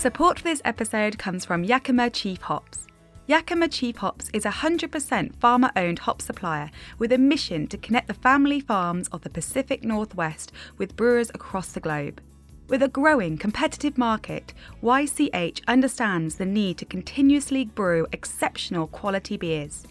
Support 0.00 0.38
for 0.38 0.44
this 0.44 0.62
episode 0.64 1.18
comes 1.18 1.44
from 1.44 1.62
Yakima 1.62 2.08
Chief 2.08 2.40
Hops. 2.40 2.86
Yakima 3.26 3.68
Chief 3.68 3.96
Hops 3.96 4.30
is 4.32 4.46
a 4.46 4.50
100% 4.50 5.36
farmer 5.36 5.70
owned 5.76 5.98
hop 5.98 6.22
supplier 6.22 6.70
with 6.98 7.12
a 7.12 7.18
mission 7.18 7.66
to 7.66 7.76
connect 7.76 8.08
the 8.08 8.14
family 8.14 8.60
farms 8.60 9.08
of 9.08 9.20
the 9.20 9.28
Pacific 9.28 9.84
Northwest 9.84 10.52
with 10.78 10.96
brewers 10.96 11.28
across 11.34 11.72
the 11.72 11.80
globe. 11.80 12.22
With 12.68 12.82
a 12.82 12.88
growing 12.88 13.36
competitive 13.36 13.98
market, 13.98 14.54
YCH 14.82 15.60
understands 15.68 16.36
the 16.36 16.46
need 16.46 16.78
to 16.78 16.86
continuously 16.86 17.66
brew 17.66 18.06
exceptional 18.10 18.86
quality 18.86 19.36
beers. 19.36 19.84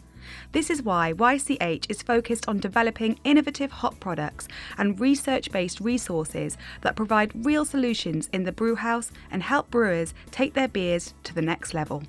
This 0.52 0.70
is 0.70 0.84
why 0.84 1.14
YCH 1.14 1.90
is 1.90 2.02
focused 2.02 2.48
on 2.48 2.60
developing 2.60 3.20
innovative 3.24 3.72
hop 3.72 4.00
products 4.00 4.48
and 4.78 5.00
research 5.00 5.52
based 5.52 5.80
resources 5.80 6.58
that 6.82 6.96
provide 6.96 7.46
real 7.46 7.66
solutions 7.66 8.30
in 8.34 8.44
the 8.44 8.52
brewhouse 8.52 9.12
and 9.32 9.44
help 9.44 9.70
brewers 9.70 10.14
take 10.32 10.54
their 10.54 10.68
beers 10.68 11.14
to 11.24 11.34
the 11.34 11.42
next 11.42 11.74
level. 11.74 12.04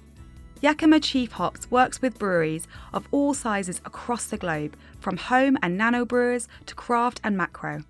Yakima 0.62 1.01
Chief 1.01 1.33
Hops 1.33 1.70
works 1.70 2.02
with 2.02 2.19
breweries 2.19 2.69
of 2.92 3.09
all 3.11 3.33
sizes 3.33 3.80
across 3.87 4.27
the 4.27 4.37
globe, 4.37 4.77
from 4.98 5.16
home 5.16 5.56
and 5.62 5.78
nano 5.78 6.05
brewers 6.05 6.48
to 6.66 6.75
craft 6.75 7.19
and 7.25 7.34
macro. 7.37 7.84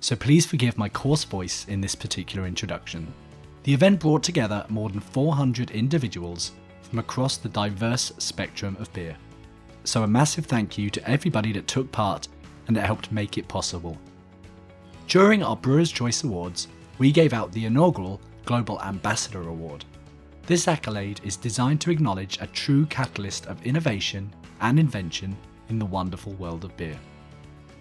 So 0.00 0.17
please 0.17 0.47
forgive 0.47 0.77
my 0.77 0.89
coarse 0.89 1.22
voice 1.22 1.64
in 1.69 1.81
this 1.81 1.94
particular 1.94 2.44
introduction. 2.44 3.06
The 3.62 3.72
event 3.72 4.00
brought 4.00 4.25
together 4.25 4.67
more 4.69 4.89
than 4.89 4.98
400 4.98 5.70
individuals 5.70 6.50
from 6.83 6.98
across 6.98 7.37
the 7.37 7.48
diverse 7.48 8.11
spectrum 8.19 8.77
of 8.81 8.92
beer. 8.92 9.17
So 9.84 10.03
a 10.03 10.09
massive 10.09 10.47
thank 10.47 10.77
you 10.77 10.91
to 10.91 11.09
everybody 11.09 11.53
that 11.53 11.69
took 11.69 11.92
part 11.92 12.27
and 12.67 12.77
that 12.77 12.87
helped 12.87 13.12
make 13.12 13.39
it 13.39 13.47
possible. 13.47 13.97
During 15.06 15.44
our 15.44 15.55
Brewers 15.55 15.92
Choice 15.92 16.25
Awards, 16.25 16.67
we 16.98 17.12
gave 17.12 17.33
out 17.33 17.53
the 17.53 17.67
inaugural 17.67 18.20
Global 18.47 18.80
Ambassador 18.80 19.48
Award. 19.48 19.84
This 20.47 20.69
accolade 20.69 21.20
is 21.25 21.36
designed 21.36 21.80
to 21.80 21.91
acknowledge 21.91 22.39
a 22.41 22.47
true 22.47 22.86
catalyst 22.86 23.47
of 23.47 23.66
innovation 23.66 24.33
and 24.61 24.78
invention 24.78 25.36
in 25.69 25.80
the 25.80 25.84
wonderful 25.84 26.33
world 26.34 26.64
of 26.64 26.77
beer. 26.77 26.97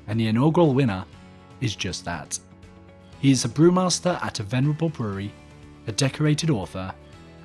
And 0.07 0.19
the 0.19 0.27
inaugural 0.27 0.73
winner 0.73 1.05
is 1.61 1.75
just 1.75 2.03
that. 2.05 2.39
He 3.19 3.29
is 3.29 3.45
a 3.45 3.49
brewmaster 3.49 4.19
at 4.23 4.39
a 4.39 4.43
venerable 4.43 4.89
brewery, 4.89 5.31
a 5.85 5.91
decorated 5.91 6.49
author, 6.49 6.91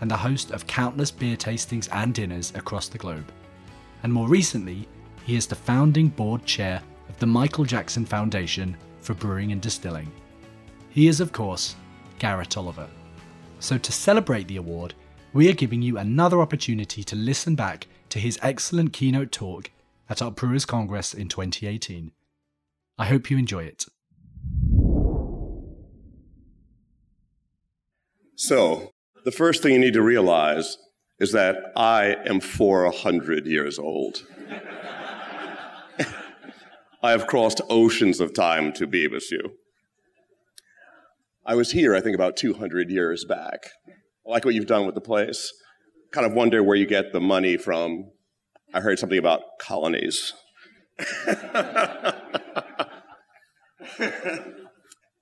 and 0.01 0.11
the 0.11 0.17
host 0.17 0.51
of 0.51 0.67
countless 0.67 1.11
beer 1.11 1.37
tastings 1.37 1.91
and 1.93 2.15
dinners 2.15 2.55
across 2.55 2.89
the 2.89 2.97
globe. 2.97 3.31
And 4.03 4.11
more 4.11 4.29
recently, 4.29 4.89
he 5.27 5.37
is 5.37 5.47
the 5.47 5.55
founding 5.55 6.09
board 6.09 6.47
chair 6.47 6.81
of 7.11 7.19
the 7.19 7.27
Michael 7.27 7.67
Jackson 7.67 8.07
Foundation 8.07 8.79
for 9.01 9.13
Brewing 9.13 9.53
and 9.53 9.61
Distilling. 9.61 10.11
He 10.89 11.07
is, 11.07 11.21
of 11.21 11.33
course, 11.33 11.77
Garrett 12.19 12.57
Oliver. 12.57 12.89
So, 13.61 13.77
to 13.77 13.93
celebrate 13.93 14.49
the 14.49 14.57
award, 14.57 14.95
we 15.35 15.51
are 15.51 15.55
giving 15.55 15.83
you 15.83 15.99
another 15.99 16.41
opportunity 16.41 17.05
to 17.05 17.15
listen 17.15 17.55
back 17.55 17.87
to 18.09 18.19
his 18.19 18.39
excellent 18.43 18.95
keynote 18.95 19.31
talk 19.31 19.71
at 20.09 20.23
our 20.23 20.31
Brewers 20.31 20.65
Congress 20.65 21.13
in 21.13 21.29
2018. 21.29 22.11
I 22.99 23.05
hope 23.05 23.31
you 23.31 23.37
enjoy 23.37 23.65
it. 23.65 23.85
So, 28.35 28.93
the 29.27 29.31
first 29.31 29.63
thing 29.63 29.75
you 29.75 29.79
need 29.79 29.93
to 29.93 30.03
realize 30.03 30.79
is 31.19 31.33
that 31.33 31.59
I 31.77 32.17
am 32.25 32.41
400 32.41 33.47
years 33.47 33.79
old. 33.79 34.25
I 37.03 37.11
have 37.11 37.27
crossed 37.27 37.61
oceans 37.69 38.21
of 38.21 38.33
time 38.33 38.73
to 38.73 38.87
be 38.87 39.07
with 39.07 39.31
you. 39.31 39.53
I 41.45 41.55
was 41.55 41.73
here, 41.73 41.95
I 41.95 42.01
think, 42.01 42.15
about 42.15 42.37
200 42.37 42.91
years 42.91 43.25
back. 43.25 43.71
I 44.27 44.31
like 44.31 44.45
what 44.45 44.55
you've 44.55 44.67
done 44.67 44.87
with 44.87 44.95
the 44.95 45.01
place. 45.01 45.53
Kind 46.13 46.27
of 46.27 46.33
wonder 46.33 46.63
where 46.63 46.77
you 46.77 46.87
get 46.87 47.13
the 47.13 47.21
money 47.21 47.57
from. 47.57 48.11
I 48.75 48.81
heard 48.81 48.99
something 48.99 49.19
about 49.19 49.41
colonies. 49.59 50.35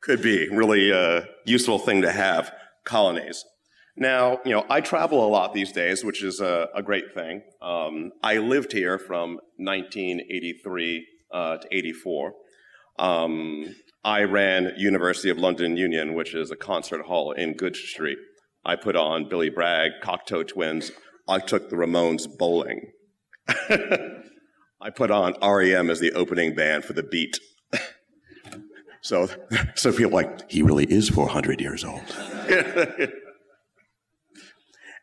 Could 0.00 0.22
be 0.22 0.48
really 0.48 0.90
a 0.90 1.26
useful 1.44 1.78
thing 1.78 2.02
to 2.02 2.10
have 2.10 2.52
colonies. 2.84 3.44
Now, 3.96 4.38
you 4.44 4.52
know, 4.52 4.64
I 4.70 4.80
travel 4.80 5.26
a 5.26 5.28
lot 5.28 5.54
these 5.54 5.72
days, 5.72 6.04
which 6.04 6.22
is 6.22 6.40
a, 6.40 6.68
a 6.74 6.82
great 6.82 7.14
thing. 7.14 7.42
Um, 7.60 8.12
I 8.22 8.38
lived 8.38 8.72
here 8.72 8.98
from 8.98 9.40
1983 9.56 11.06
uh, 11.32 11.56
to 11.58 11.76
84. 11.76 12.32
Um, 12.98 13.74
I 14.08 14.22
ran 14.22 14.72
University 14.78 15.28
of 15.28 15.36
London 15.36 15.76
Union, 15.76 16.14
which 16.14 16.34
is 16.34 16.50
a 16.50 16.56
concert 16.56 17.02
hall 17.04 17.32
in 17.32 17.52
Goodge 17.52 17.90
Street. 17.90 18.16
I 18.64 18.74
put 18.74 18.96
on 18.96 19.28
Billy 19.28 19.50
Bragg, 19.50 19.90
Cocteau 20.02 20.48
Twins. 20.48 20.92
I 21.28 21.40
took 21.40 21.68
the 21.68 21.76
Ramones 21.76 22.26
bowling. 22.26 22.90
I 24.80 24.88
put 24.96 25.10
on 25.10 25.34
REM 25.42 25.90
as 25.90 26.00
the 26.00 26.12
opening 26.12 26.54
band 26.54 26.86
for 26.86 26.94
the 26.94 27.02
beat. 27.02 27.38
so, 29.02 29.28
so 29.74 29.92
people 29.92 30.12
like, 30.12 30.50
he 30.50 30.62
really 30.62 30.86
is 30.86 31.10
400 31.10 31.60
years 31.60 31.84
old. 31.84 32.00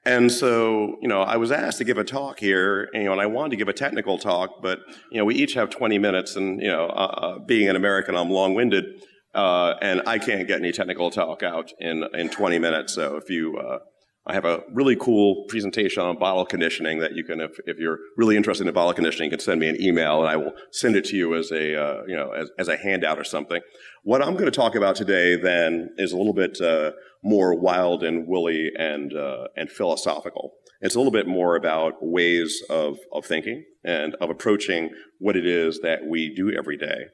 And 0.06 0.32
so, 0.32 0.98
you 1.02 1.08
know, 1.08 1.22
I 1.22 1.38
was 1.38 1.52
asked 1.52 1.80
to 1.80 1.84
give 1.84 1.98
a 1.98 2.04
talk 2.04 2.40
here, 2.40 2.90
and, 2.94 3.02
you 3.02 3.06
know, 3.06 3.14
and 3.14 3.22
I 3.22 3.26
wanted 3.26 3.52
to 3.52 3.56
give 3.56 3.70
a 3.70 3.74
technical 3.74 4.20
talk, 4.20 4.62
but, 4.62 4.80
you 5.10 5.18
know, 5.18 5.26
we 5.26 5.34
each 5.34 5.56
have 5.56 5.72
20 5.72 5.98
minutes, 5.98 6.36
and, 6.36 6.62
you 6.62 6.68
know, 6.68 6.86
uh, 6.86 6.90
uh, 6.90 7.40
being 7.40 7.70
an 7.70 7.76
American, 7.76 8.16
I'm 8.16 8.30
long 8.30 8.54
winded, 8.54 8.86
uh, 9.34 9.74
and 9.82 10.04
I 10.06 10.20
can't 10.20 10.48
get 10.48 10.60
any 10.60 10.72
technical 10.72 11.10
talk 11.10 11.42
out 11.42 11.72
in, 11.80 12.04
in 12.14 12.30
20 12.30 12.60
minutes. 12.60 12.94
So 12.94 13.16
if 13.16 13.32
you, 13.32 13.58
uh, 13.58 13.80
I 14.28 14.34
have 14.34 14.46
a 14.46 14.64
really 14.74 14.96
cool 14.96 15.46
presentation 15.50 16.02
on 16.02 16.18
bottle 16.18 16.46
conditioning 16.46 17.00
that 17.00 17.16
you 17.16 17.24
can, 17.24 17.40
if, 17.40 17.52
if 17.66 17.78
you're 17.78 18.00
really 18.18 18.36
interested 18.36 18.66
in 18.66 18.74
bottle 18.74 18.94
conditioning, 18.94 19.30
you 19.30 19.38
can 19.38 19.44
send 19.44 19.60
me 19.60 19.70
an 19.70 19.80
email 19.80 20.20
and 20.22 20.28
I 20.28 20.36
will 20.36 20.54
send 20.72 20.96
it 20.96 21.06
to 21.06 21.16
you 21.16 21.36
as 21.36 21.52
a, 21.52 21.80
uh, 21.80 22.02
you 22.08 22.16
know, 22.16 22.32
as, 22.32 22.50
as 22.58 22.68
a 22.68 22.76
handout 22.76 23.20
or 23.20 23.24
something. 23.24 23.62
What 24.04 24.24
I'm 24.24 24.34
going 24.34 24.46
to 24.46 24.52
talk 24.52 24.74
about 24.74 24.96
today 24.96 25.36
then 25.36 25.90
is 25.98 26.12
a 26.12 26.18
little 26.18 26.34
bit 26.34 26.60
uh, 26.60 26.92
more 27.24 27.54
wild 27.60 28.04
and 28.04 28.28
woolly 28.28 28.72
and, 28.76 29.14
uh, 29.16 29.48
and 29.56 29.70
philosophical. 29.70 30.54
It's 30.82 30.96
a 30.96 30.98
little 30.98 31.12
bit 31.12 31.28
more 31.28 31.56
about 31.56 31.94
ways 32.02 32.64
of, 32.68 32.98
of 33.14 33.26
thinking 33.26 33.64
and 33.84 34.16
of 34.16 34.32
approaching 34.32 34.90
what 35.20 35.38
it 35.38 35.46
is 35.46 35.82
that 35.82 36.06
we 36.08 36.34
do 36.34 36.52
every 36.52 36.78
day. 36.78 37.06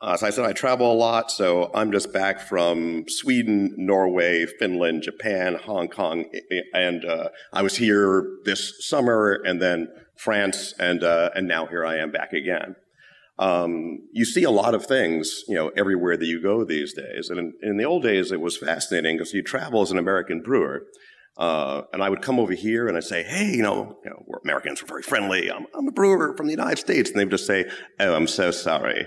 Uh, 0.00 0.12
as 0.12 0.22
I 0.22 0.30
said, 0.30 0.44
I 0.44 0.52
travel 0.52 0.92
a 0.92 0.94
lot, 0.94 1.30
so 1.30 1.72
I'm 1.74 1.90
just 1.90 2.12
back 2.12 2.40
from 2.40 3.04
Sweden, 3.08 3.74
Norway, 3.76 4.46
Finland, 4.46 5.02
Japan, 5.02 5.56
Hong 5.56 5.88
Kong, 5.88 6.24
and 6.72 7.04
uh, 7.04 7.30
I 7.52 7.62
was 7.62 7.76
here 7.76 8.24
this 8.44 8.86
summer, 8.86 9.42
and 9.44 9.60
then 9.60 9.88
France, 10.16 10.72
and 10.78 11.02
uh, 11.02 11.30
and 11.34 11.48
now 11.48 11.66
here 11.66 11.84
I 11.84 11.96
am 11.96 12.12
back 12.12 12.32
again. 12.32 12.76
Um, 13.40 14.00
you 14.12 14.24
see 14.24 14.42
a 14.44 14.50
lot 14.50 14.74
of 14.74 14.86
things, 14.86 15.42
you 15.48 15.54
know, 15.54 15.70
everywhere 15.76 16.16
that 16.16 16.26
you 16.26 16.42
go 16.42 16.64
these 16.64 16.92
days. 16.92 17.30
And 17.30 17.38
in, 17.38 17.52
in 17.62 17.76
the 17.76 17.84
old 17.84 18.02
days, 18.02 18.32
it 18.32 18.40
was 18.40 18.56
fascinating 18.56 19.16
because 19.16 19.32
you 19.32 19.42
travel 19.42 19.82
as 19.82 19.92
an 19.92 19.98
American 19.98 20.42
brewer. 20.42 20.82
Uh, 21.36 21.82
and 21.92 22.02
I 22.02 22.08
would 22.08 22.20
come 22.20 22.40
over 22.40 22.52
here 22.52 22.88
and 22.88 22.96
I'd 22.96 23.04
say, 23.04 23.22
hey, 23.22 23.52
you 23.52 23.62
know, 23.62 23.96
you 24.02 24.10
know 24.10 24.24
Americans, 24.42 24.82
we're 24.82 24.88
very 24.88 25.02
friendly. 25.02 25.52
I'm, 25.52 25.66
I'm, 25.72 25.86
a 25.86 25.92
brewer 25.92 26.36
from 26.36 26.46
the 26.46 26.52
United 26.52 26.78
States. 26.78 27.10
And 27.10 27.18
they 27.20 27.24
would 27.24 27.30
just 27.30 27.46
say, 27.46 27.70
oh, 28.00 28.12
I'm 28.12 28.26
so 28.26 28.50
sorry. 28.50 29.06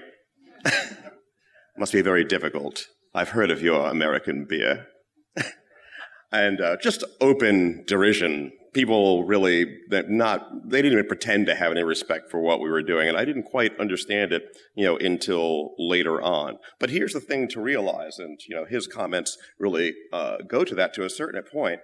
Must 1.77 1.93
be 1.93 2.01
very 2.01 2.23
difficult. 2.23 2.87
I've 3.13 3.29
heard 3.29 3.51
of 3.51 3.61
your 3.61 3.89
American 3.89 4.45
beer. 4.45 4.87
and 6.31 6.61
uh, 6.61 6.77
just 6.81 7.03
open 7.19 7.83
derision. 7.87 8.51
People 8.73 9.25
really 9.25 9.65
not 9.89 10.47
they 10.69 10.81
didn't 10.81 10.93
even 10.93 11.07
pretend 11.07 11.45
to 11.47 11.55
have 11.55 11.71
any 11.71 11.83
respect 11.83 12.31
for 12.31 12.39
what 12.39 12.61
we 12.61 12.69
were 12.69 12.81
doing 12.81 13.09
and 13.09 13.17
i 13.17 13.25
didn't 13.25 13.43
quite 13.43 13.77
understand 13.81 14.31
it 14.31 14.43
you 14.75 14.85
know 14.85 14.95
until 14.97 15.71
later 15.77 16.21
on. 16.21 16.57
But 16.79 16.89
here's 16.89 17.11
the 17.11 17.19
thing 17.19 17.49
to 17.49 17.61
realize 17.61 18.17
and 18.17 18.39
you 18.47 18.55
know 18.55 18.63
his 18.63 18.87
comments 18.87 19.37
really 19.59 19.93
uh, 20.13 20.37
go 20.47 20.63
to 20.63 20.73
that 20.75 20.93
to 20.93 21.03
a 21.03 21.09
certain 21.09 21.43
point 21.43 21.81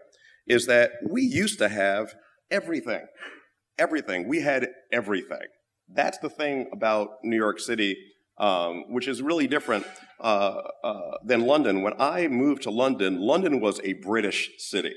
is 0.47 0.65
that 0.67 0.91
we 1.09 1.23
used 1.23 1.59
to 1.59 1.67
have 1.67 2.15
everything. 2.49 3.05
Everything. 3.77 4.29
We 4.29 4.39
had 4.41 4.69
everything. 4.93 5.47
That's 5.93 6.19
the 6.19 6.29
thing 6.29 6.69
about 6.71 7.09
new 7.21 7.37
york 7.37 7.59
city 7.59 7.97
um, 8.39 8.85
which 8.89 9.07
is 9.07 9.21
really 9.21 9.47
different 9.47 9.85
uh, 10.19 10.61
uh, 10.83 11.11
than 11.25 11.41
london 11.45 11.81
when 11.81 11.93
i 11.99 12.27
moved 12.27 12.63
to 12.63 12.71
london 12.71 13.19
london 13.19 13.59
was 13.59 13.79
a 13.83 13.93
british 13.93 14.49
city 14.57 14.95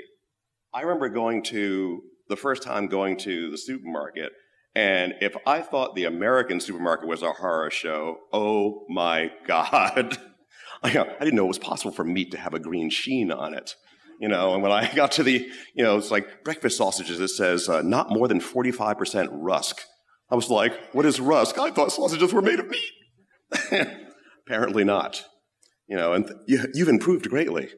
I 0.72 0.82
remember 0.82 1.08
going 1.08 1.42
to 1.44 2.02
the 2.28 2.37
first 2.37 2.62
time 2.62 2.87
going 2.87 3.16
to 3.19 3.50
the 3.50 3.58
supermarket. 3.58 4.31
And 4.76 5.14
if 5.20 5.37
I 5.46 5.62
thought 5.62 5.96
the 5.96 6.04
American 6.04 6.60
supermarket 6.60 7.08
was 7.08 7.22
a 7.22 7.32
horror 7.32 7.70
show, 7.70 8.19
oh 8.32 8.87
my 8.88 9.32
God. 9.46 10.19
I, 10.82 10.93
didn't 10.93 11.34
know 11.34 11.44
it 11.44 11.48
was 11.48 11.58
possible 11.58 11.90
for 11.90 12.04
meat 12.04 12.31
to 12.31 12.38
have 12.38 12.54
a 12.54 12.60
green 12.60 12.88
sheen 12.88 13.32
on 13.32 13.52
it. 13.52 13.75
You 14.20 14.28
know, 14.28 14.54
and 14.54 14.62
when 14.62 14.70
I 14.70 14.93
got 14.94 15.12
to 15.12 15.25
the, 15.25 15.48
you 15.75 15.82
know, 15.82 15.98
it's 15.98 16.12
like 16.12 16.44
breakfast 16.44 16.76
sausages, 16.76 17.19
it 17.19 17.28
says 17.28 17.69
uh, 17.69 17.82
not 17.82 18.10
more 18.10 18.28
than 18.28 18.40
45% 18.40 19.28
rusk. 19.32 19.81
I 20.31 20.36
was 20.36 20.48
like, 20.48 20.72
what 20.93 21.04
is 21.04 21.20
rusk? 21.20 21.58
I 21.58 21.72
thought 21.72 21.90
sausages 21.90 22.32
were 22.32 22.43
made 22.43 22.60
of 22.60 22.69
meat. 22.69 22.93
Apparently 24.47 24.85
not. 24.85 25.25
You 25.88 25.97
know, 25.97 26.12
and 26.12 26.26
th- 26.26 26.38
you, 26.47 26.85
have 26.85 26.88
improved 26.88 27.29
greatly 27.29 27.69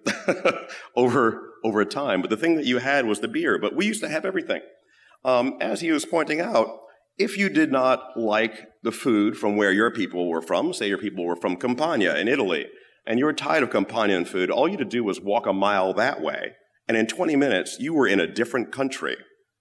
over, 0.96 1.50
over 1.64 1.84
time. 1.84 2.20
But 2.20 2.30
the 2.30 2.36
thing 2.36 2.56
that 2.56 2.66
you 2.66 2.78
had 2.78 3.06
was 3.06 3.20
the 3.20 3.28
beer. 3.28 3.58
But 3.58 3.74
we 3.74 3.86
used 3.86 4.02
to 4.02 4.08
have 4.08 4.24
everything. 4.24 4.60
Um, 5.24 5.56
as 5.60 5.80
he 5.80 5.90
was 5.92 6.04
pointing 6.04 6.40
out, 6.40 6.68
if 7.16 7.38
you 7.38 7.48
did 7.48 7.70
not 7.70 8.16
like 8.16 8.68
the 8.82 8.92
food 8.92 9.36
from 9.36 9.56
where 9.56 9.72
your 9.72 9.90
people 9.90 10.28
were 10.28 10.42
from, 10.42 10.72
say 10.72 10.88
your 10.88 10.98
people 10.98 11.24
were 11.24 11.36
from 11.36 11.56
Campania 11.56 12.16
in 12.16 12.28
Italy, 12.28 12.66
and 13.06 13.18
you 13.18 13.24
were 13.24 13.32
tired 13.32 13.62
of 13.62 13.70
Campanian 13.70 14.26
food, 14.26 14.50
all 14.50 14.68
you 14.68 14.76
had 14.76 14.90
to 14.90 14.96
do 14.96 15.04
was 15.04 15.20
walk 15.20 15.46
a 15.46 15.52
mile 15.52 15.92
that 15.94 16.20
way. 16.20 16.52
And 16.88 16.96
in 16.96 17.06
20 17.06 17.36
minutes, 17.36 17.78
you 17.78 17.94
were 17.94 18.06
in 18.06 18.20
a 18.20 18.26
different 18.26 18.72
country 18.72 19.16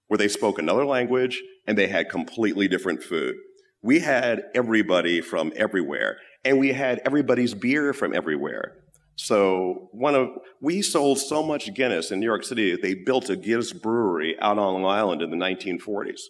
where 0.08 0.18
they 0.18 0.28
spoke 0.28 0.58
another 0.58 0.84
language 0.84 1.42
and 1.66 1.78
they 1.78 1.86
had 1.86 2.08
completely 2.08 2.68
different 2.68 3.02
food. 3.02 3.36
We 3.82 3.98
had 3.98 4.44
everybody 4.54 5.20
from 5.20 5.52
everywhere, 5.56 6.18
and 6.44 6.58
we 6.58 6.72
had 6.72 7.00
everybody's 7.04 7.54
beer 7.54 7.92
from 7.92 8.14
everywhere. 8.14 8.76
So 9.16 9.88
one 9.92 10.14
of 10.14 10.28
we 10.60 10.82
sold 10.82 11.18
so 11.18 11.42
much 11.42 11.74
Guinness 11.74 12.10
in 12.10 12.20
New 12.20 12.26
York 12.26 12.44
City 12.44 12.72
that 12.72 12.82
they 12.82 12.94
built 12.94 13.28
a 13.28 13.36
Guinness 13.36 13.72
brewery 13.72 14.36
out 14.40 14.58
on 14.58 14.82
Long 14.82 14.84
Island 14.84 15.22
in 15.22 15.30
the 15.30 15.36
1940s. 15.36 16.20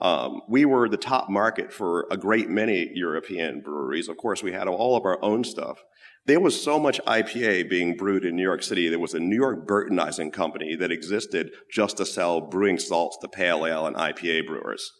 Um, 0.00 0.40
we 0.48 0.64
were 0.64 0.88
the 0.88 0.96
top 0.96 1.30
market 1.30 1.72
for 1.72 2.08
a 2.10 2.16
great 2.16 2.48
many 2.48 2.90
European 2.92 3.60
breweries. 3.60 4.08
Of 4.08 4.16
course, 4.16 4.42
we 4.42 4.52
had 4.52 4.66
all 4.66 4.96
of 4.96 5.04
our 5.04 5.22
own 5.22 5.44
stuff. 5.44 5.78
There 6.26 6.40
was 6.40 6.60
so 6.60 6.78
much 6.78 7.00
IPA 7.06 7.70
being 7.70 7.96
brewed 7.96 8.24
in 8.24 8.34
New 8.34 8.42
York 8.42 8.62
City. 8.62 8.88
There 8.88 8.98
was 8.98 9.14
a 9.14 9.20
New 9.20 9.36
York 9.36 9.66
Burtonizing 9.66 10.32
Company 10.32 10.74
that 10.76 10.90
existed 10.90 11.50
just 11.70 11.98
to 11.98 12.06
sell 12.06 12.40
brewing 12.40 12.78
salts 12.78 13.16
to 13.18 13.28
pale 13.28 13.64
ale 13.64 13.86
and 13.86 13.94
IPA 13.94 14.46
brewers. 14.46 14.90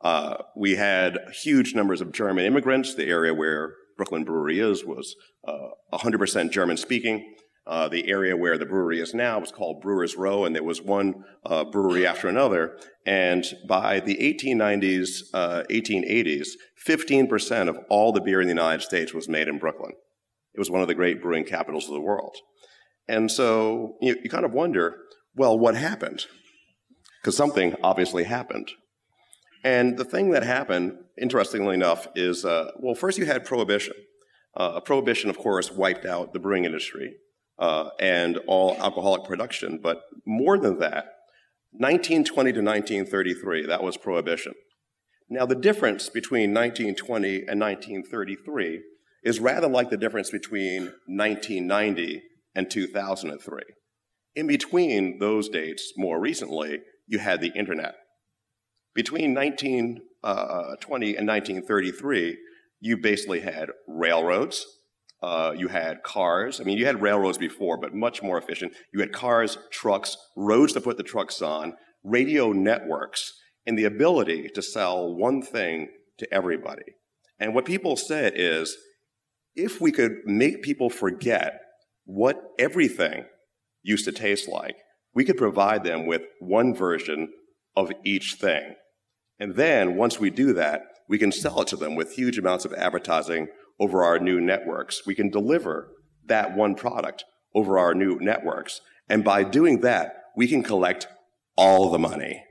Uh, 0.00 0.36
we 0.56 0.76
had 0.76 1.18
huge 1.32 1.74
numbers 1.74 2.00
of 2.00 2.12
German 2.12 2.44
immigrants. 2.44 2.94
The 2.94 3.06
area 3.06 3.34
where 3.34 3.74
Brooklyn 3.96 4.24
Brewery 4.24 4.60
is 4.60 4.84
was 4.84 5.14
uh, 5.46 5.68
100% 5.92 6.50
German 6.50 6.76
speaking. 6.76 7.34
Uh, 7.66 7.88
the 7.88 8.08
area 8.08 8.36
where 8.36 8.56
the 8.56 8.66
brewery 8.66 9.00
is 9.00 9.12
now 9.12 9.40
was 9.40 9.50
called 9.50 9.80
Brewers 9.80 10.16
Row, 10.16 10.44
and 10.44 10.54
there 10.54 10.62
was 10.62 10.80
one 10.80 11.24
uh, 11.44 11.64
brewery 11.64 12.06
after 12.06 12.28
another. 12.28 12.78
And 13.04 13.44
by 13.68 13.98
the 13.98 14.16
1890s, 14.18 15.32
1880s, 15.34 16.48
15% 16.86 17.68
of 17.68 17.76
all 17.90 18.12
the 18.12 18.20
beer 18.20 18.40
in 18.40 18.46
the 18.46 18.54
United 18.54 18.82
States 18.82 19.12
was 19.12 19.28
made 19.28 19.48
in 19.48 19.58
Brooklyn. 19.58 19.94
It 20.54 20.60
was 20.60 20.70
one 20.70 20.80
of 20.80 20.86
the 20.86 20.94
great 20.94 21.20
brewing 21.20 21.44
capitals 21.44 21.88
of 21.88 21.94
the 21.94 22.00
world. 22.00 22.36
And 23.08 23.30
so 23.30 23.96
you, 24.00 24.16
you 24.22 24.30
kind 24.30 24.44
of 24.44 24.52
wonder, 24.52 24.96
well, 25.34 25.58
what 25.58 25.74
happened? 25.74 26.26
Because 27.20 27.36
something 27.36 27.74
obviously 27.82 28.24
happened. 28.24 28.70
And 29.66 29.98
the 29.98 30.04
thing 30.04 30.30
that 30.30 30.44
happened, 30.44 30.96
interestingly 31.20 31.74
enough, 31.74 32.06
is 32.14 32.44
uh, 32.44 32.70
well, 32.78 32.94
first 32.94 33.18
you 33.18 33.26
had 33.26 33.44
prohibition. 33.44 33.94
Uh, 34.56 34.78
prohibition, 34.78 35.28
of 35.28 35.36
course, 35.36 35.72
wiped 35.72 36.06
out 36.06 36.32
the 36.32 36.38
brewing 36.38 36.64
industry 36.64 37.16
uh, 37.58 37.88
and 37.98 38.38
all 38.46 38.76
alcoholic 38.80 39.24
production. 39.24 39.80
But 39.82 40.02
more 40.24 40.56
than 40.56 40.78
that, 40.78 41.06
1920 41.72 42.52
to 42.52 42.60
1933, 42.60 43.66
that 43.66 43.82
was 43.82 43.96
prohibition. 43.96 44.54
Now, 45.28 45.46
the 45.46 45.56
difference 45.56 46.10
between 46.10 46.54
1920 46.54 47.48
and 47.48 47.60
1933 47.60 48.82
is 49.24 49.40
rather 49.40 49.66
like 49.66 49.90
the 49.90 49.96
difference 49.96 50.30
between 50.30 50.92
1990 51.06 52.22
and 52.54 52.70
2003. 52.70 53.62
In 54.36 54.46
between 54.46 55.18
those 55.18 55.48
dates, 55.48 55.92
more 55.96 56.20
recently, 56.20 56.82
you 57.08 57.18
had 57.18 57.40
the 57.40 57.50
internet. 57.56 57.96
Between 58.96 59.34
1920 59.34 60.00
uh, 60.24 61.18
and 61.18 61.28
1933, 61.28 62.38
you 62.80 62.96
basically 62.96 63.40
had 63.40 63.68
railroads, 63.86 64.66
uh, 65.22 65.52
you 65.54 65.68
had 65.68 66.02
cars. 66.02 66.60
I 66.60 66.64
mean, 66.64 66.78
you 66.78 66.86
had 66.86 67.02
railroads 67.02 67.36
before, 67.36 67.78
but 67.78 67.94
much 67.94 68.22
more 68.22 68.38
efficient. 68.38 68.72
You 68.94 69.00
had 69.00 69.12
cars, 69.12 69.58
trucks, 69.70 70.16
roads 70.34 70.72
to 70.72 70.80
put 70.80 70.96
the 70.96 71.02
trucks 71.02 71.42
on, 71.42 71.74
radio 72.04 72.52
networks, 72.52 73.34
and 73.66 73.78
the 73.78 73.84
ability 73.84 74.48
to 74.54 74.62
sell 74.62 75.14
one 75.14 75.42
thing 75.42 75.88
to 76.16 76.32
everybody. 76.32 76.94
And 77.38 77.54
what 77.54 77.66
people 77.66 77.96
said 77.96 78.32
is 78.34 78.78
if 79.54 79.78
we 79.78 79.92
could 79.92 80.20
make 80.24 80.62
people 80.62 80.88
forget 80.88 81.60
what 82.06 82.40
everything 82.58 83.26
used 83.82 84.06
to 84.06 84.12
taste 84.12 84.48
like, 84.48 84.76
we 85.14 85.24
could 85.24 85.36
provide 85.36 85.84
them 85.84 86.06
with 86.06 86.22
one 86.40 86.74
version 86.74 87.28
of 87.76 87.92
each 88.04 88.36
thing. 88.40 88.74
And 89.38 89.54
then 89.56 89.96
once 89.96 90.18
we 90.18 90.30
do 90.30 90.52
that, 90.54 90.82
we 91.08 91.18
can 91.18 91.32
sell 91.32 91.60
it 91.60 91.68
to 91.68 91.76
them 91.76 91.94
with 91.94 92.12
huge 92.12 92.38
amounts 92.38 92.64
of 92.64 92.72
advertising 92.74 93.48
over 93.78 94.02
our 94.02 94.18
new 94.18 94.40
networks. 94.40 95.06
We 95.06 95.14
can 95.14 95.30
deliver 95.30 95.88
that 96.26 96.56
one 96.56 96.74
product 96.74 97.24
over 97.54 97.78
our 97.78 97.94
new 97.94 98.18
networks. 98.20 98.80
And 99.08 99.22
by 99.22 99.44
doing 99.44 99.80
that, 99.82 100.14
we 100.36 100.48
can 100.48 100.62
collect 100.62 101.06
all 101.56 101.90
the 101.90 101.98
money. 101.98 102.44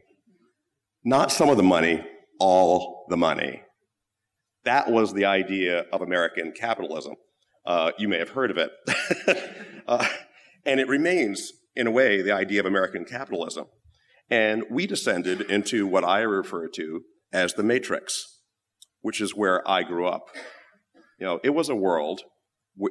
Not 1.03 1.31
some 1.31 1.49
of 1.49 1.57
the 1.57 1.63
money, 1.63 2.03
all 2.39 3.05
the 3.09 3.17
money. 3.17 3.61
That 4.63 4.89
was 4.89 5.13
the 5.13 5.25
idea 5.25 5.85
of 5.91 6.01
American 6.01 6.51
capitalism. 6.51 7.15
Uh, 7.65 7.91
you 7.99 8.07
may 8.07 8.17
have 8.17 8.29
heard 8.29 8.51
of 8.51 8.57
it. 8.57 8.71
uh, 9.88 10.07
and 10.65 10.79
it 10.79 10.88
remains, 10.88 11.51
in 11.75 11.88
a 11.88 11.91
way, 11.91 12.21
the 12.21 12.31
idea 12.31 12.59
of 12.59 12.65
American 12.65 13.05
capitalism. 13.05 13.65
And 14.30 14.63
we 14.69 14.88
descended 14.88 15.42
into 15.42 15.86
what 15.86 16.04
I 16.04 16.22
refer 16.22 16.68
to 16.69 17.01
as 17.31 17.54
the 17.54 17.63
matrix, 17.63 18.42
which 19.01 19.22
is 19.22 19.36
where 19.36 19.68
I 19.69 19.83
grew 19.83 20.07
up. 20.07 20.27
You 21.19 21.27
know, 21.27 21.39
it 21.44 21.51
was 21.51 21.69
a 21.69 21.75
world 21.75 22.22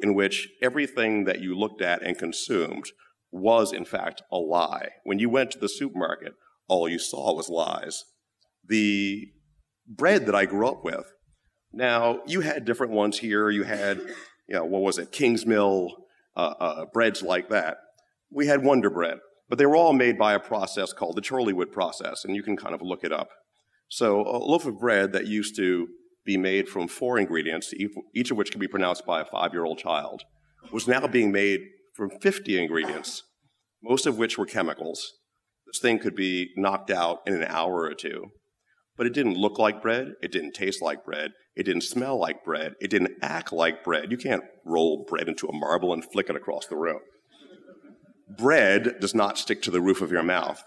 in 0.02 0.14
which 0.14 0.48
everything 0.62 1.24
that 1.24 1.40
you 1.40 1.58
looked 1.58 1.82
at 1.82 2.02
and 2.02 2.16
consumed 2.16 2.86
was, 3.30 3.72
in 3.72 3.84
fact, 3.84 4.22
a 4.30 4.36
lie. 4.36 4.88
When 5.02 5.18
you 5.18 5.28
went 5.28 5.50
to 5.52 5.58
the 5.58 5.68
supermarket, 5.68 6.34
all 6.68 6.88
you 6.88 6.98
saw 6.98 7.34
was 7.34 7.48
lies. 7.48 8.04
The 8.66 9.26
bread 9.86 10.26
that 10.26 10.34
I 10.34 10.46
grew 10.46 10.68
up 10.68 10.84
with, 10.84 11.12
now 11.72 12.20
you 12.26 12.40
had 12.40 12.64
different 12.64 12.92
ones 12.92 13.18
here. 13.18 13.50
You 13.50 13.64
had, 13.64 13.98
you 14.48 14.54
know, 14.54 14.64
what 14.64 14.82
was 14.82 14.98
it, 14.98 15.10
Kingsmill, 15.10 15.90
uh, 16.36 16.54
uh, 16.60 16.84
breads 16.92 17.22
like 17.22 17.48
that. 17.50 17.78
We 18.30 18.46
had 18.46 18.64
Wonder 18.64 18.88
Bread. 18.88 19.18
But 19.48 19.58
they 19.58 19.66
were 19.66 19.76
all 19.76 19.92
made 19.92 20.18
by 20.18 20.34
a 20.34 20.40
process 20.40 20.92
called 20.92 21.16
the 21.16 21.22
Chorleywood 21.22 21.70
process, 21.70 22.24
and 22.24 22.34
you 22.34 22.42
can 22.42 22.56
kind 22.56 22.74
of 22.74 22.82
look 22.82 23.04
it 23.04 23.12
up. 23.12 23.28
So 23.88 24.20
a 24.20 24.38
loaf 24.38 24.66
of 24.66 24.78
bread 24.78 25.12
that 25.12 25.26
used 25.26 25.56
to 25.56 25.88
be 26.24 26.36
made 26.36 26.68
from 26.68 26.88
four 26.88 27.18
ingredients, 27.18 27.72
each 28.14 28.30
of 28.30 28.36
which 28.36 28.50
can 28.50 28.60
be 28.60 28.68
pronounced 28.68 29.04
by 29.04 29.20
a 29.20 29.26
five-year-old 29.26 29.78
child, 29.78 30.22
was 30.72 30.88
now 30.88 31.06
being 31.06 31.30
made 31.30 31.60
from 31.94 32.10
50 32.10 32.58
ingredients, 32.58 33.22
most 33.82 34.06
of 34.06 34.16
which 34.16 34.38
were 34.38 34.46
chemicals. 34.46 35.12
This 35.66 35.78
thing 35.78 35.98
could 35.98 36.16
be 36.16 36.50
knocked 36.56 36.90
out 36.90 37.20
in 37.26 37.34
an 37.34 37.44
hour 37.44 37.82
or 37.82 37.94
two. 37.94 38.28
But 38.96 39.06
it 39.06 39.12
didn't 39.12 39.36
look 39.36 39.58
like 39.58 39.82
bread. 39.82 40.12
It 40.22 40.32
didn't 40.32 40.52
taste 40.52 40.80
like 40.80 41.04
bread. 41.04 41.32
It 41.56 41.64
didn't 41.64 41.82
smell 41.82 42.18
like 42.18 42.44
bread. 42.44 42.74
It 42.80 42.90
didn't 42.90 43.18
act 43.22 43.52
like 43.52 43.84
bread. 43.84 44.10
You 44.10 44.16
can't 44.16 44.44
roll 44.64 45.04
bread 45.08 45.28
into 45.28 45.48
a 45.48 45.52
marble 45.52 45.92
and 45.92 46.04
flick 46.04 46.30
it 46.30 46.36
across 46.36 46.66
the 46.66 46.76
room 46.76 47.00
bread 48.28 48.96
does 49.00 49.14
not 49.14 49.38
stick 49.38 49.62
to 49.62 49.70
the 49.70 49.80
roof 49.80 50.00
of 50.00 50.12
your 50.12 50.22
mouth. 50.22 50.62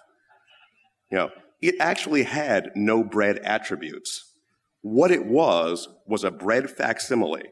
You 1.12 1.18
know, 1.18 1.30
it 1.62 1.76
actually 1.80 2.24
had 2.24 2.72
no 2.76 3.04
bread 3.04 3.40
attributes. 3.40 4.34
What 4.82 5.12
it 5.12 5.26
was 5.26 5.88
was 6.06 6.24
a 6.24 6.32
bread 6.32 6.70
facsimile. 6.70 7.44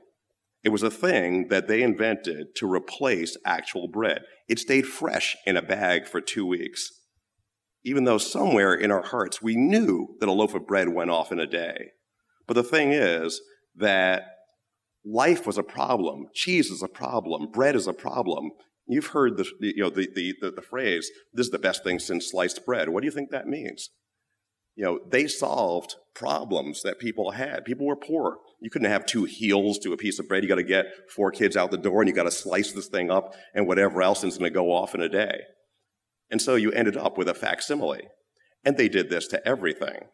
It 0.63 0.69
was 0.69 0.83
a 0.83 0.91
thing 0.91 1.50
that 1.50 1.67
they 1.67 1.83
invented 1.83 2.55
to 2.55 2.71
replace 2.71 3.38
actual 3.45 3.88
bread. 3.88 4.21
It 4.47 4.59
stayed 4.59 4.88
fresh 4.88 5.35
in 5.45 5.57
a 5.57 5.62
bag 5.62 6.07
for 6.07 6.21
two 6.21 6.45
weeks. 6.45 6.91
Even 7.83 8.03
though 8.03 8.17
somewhere 8.17 8.74
in 8.74 8.91
our 8.91 9.03
hearts 9.03 9.41
we 9.41 9.55
knew 9.55 10.15
that 10.19 10.29
a 10.29 10.31
loaf 10.31 10.55
of 10.55 10.65
bread 10.65 10.89
went 10.89 11.12
off 11.12 11.31
in 11.31 11.39
a 11.39 11.45
day. 11.45 11.91
But 12.47 12.55
the 12.55 12.63
thing 12.63 12.91
is 12.91 13.41
that 13.75 14.24
life 15.05 15.45
was 15.45 15.57
a 15.57 15.63
problem, 15.63 16.27
cheese 16.33 16.71
is 16.71 16.81
a 16.81 16.88
problem, 16.88 17.51
bread 17.51 17.75
is 17.75 17.88
a 17.88 17.93
problem, 17.93 18.51
You've 18.87 19.07
heard 19.07 19.37
the, 19.37 19.45
you 19.59 19.81
know, 19.81 19.89
the, 19.89 20.07
the, 20.13 20.35
the, 20.41 20.51
the 20.51 20.61
phrase, 20.61 21.09
this 21.33 21.47
is 21.47 21.51
the 21.51 21.59
best 21.59 21.83
thing 21.83 21.99
since 21.99 22.29
sliced 22.29 22.65
bread. 22.65 22.89
What 22.89 23.01
do 23.01 23.05
you 23.05 23.11
think 23.11 23.31
that 23.31 23.47
means? 23.47 23.89
You 24.75 24.83
know, 24.83 24.99
they 25.09 25.27
solved 25.27 25.95
problems 26.13 26.81
that 26.83 26.99
people 26.99 27.31
had. 27.31 27.65
People 27.65 27.87
were 27.87 27.95
poor. 27.95 28.37
You 28.61 28.69
couldn't 28.69 28.91
have 28.91 29.05
two 29.05 29.23
heels 29.23 29.79
to 29.79 29.93
a 29.93 29.97
piece 29.97 30.19
of 30.19 30.27
bread. 30.27 30.43
You 30.43 30.49
got 30.49 30.55
to 30.55 30.63
get 30.63 30.85
four 31.09 31.31
kids 31.31 31.55
out 31.55 31.71
the 31.71 31.77
door 31.77 32.01
and 32.01 32.09
you 32.09 32.15
got 32.15 32.23
to 32.23 32.31
slice 32.31 32.73
this 32.73 32.87
thing 32.87 33.09
up 33.09 33.33
and 33.53 33.67
whatever 33.67 34.01
else 34.01 34.23
is 34.23 34.37
going 34.37 34.51
to 34.51 34.53
go 34.53 34.71
off 34.71 34.93
in 34.93 35.01
a 35.01 35.09
day. 35.09 35.41
And 36.29 36.41
so 36.41 36.55
you 36.55 36.71
ended 36.71 36.97
up 36.97 37.17
with 37.17 37.29
a 37.29 37.33
facsimile. 37.33 38.07
And 38.63 38.77
they 38.77 38.89
did 38.89 39.09
this 39.09 39.27
to 39.27 39.47
everything. 39.47 40.07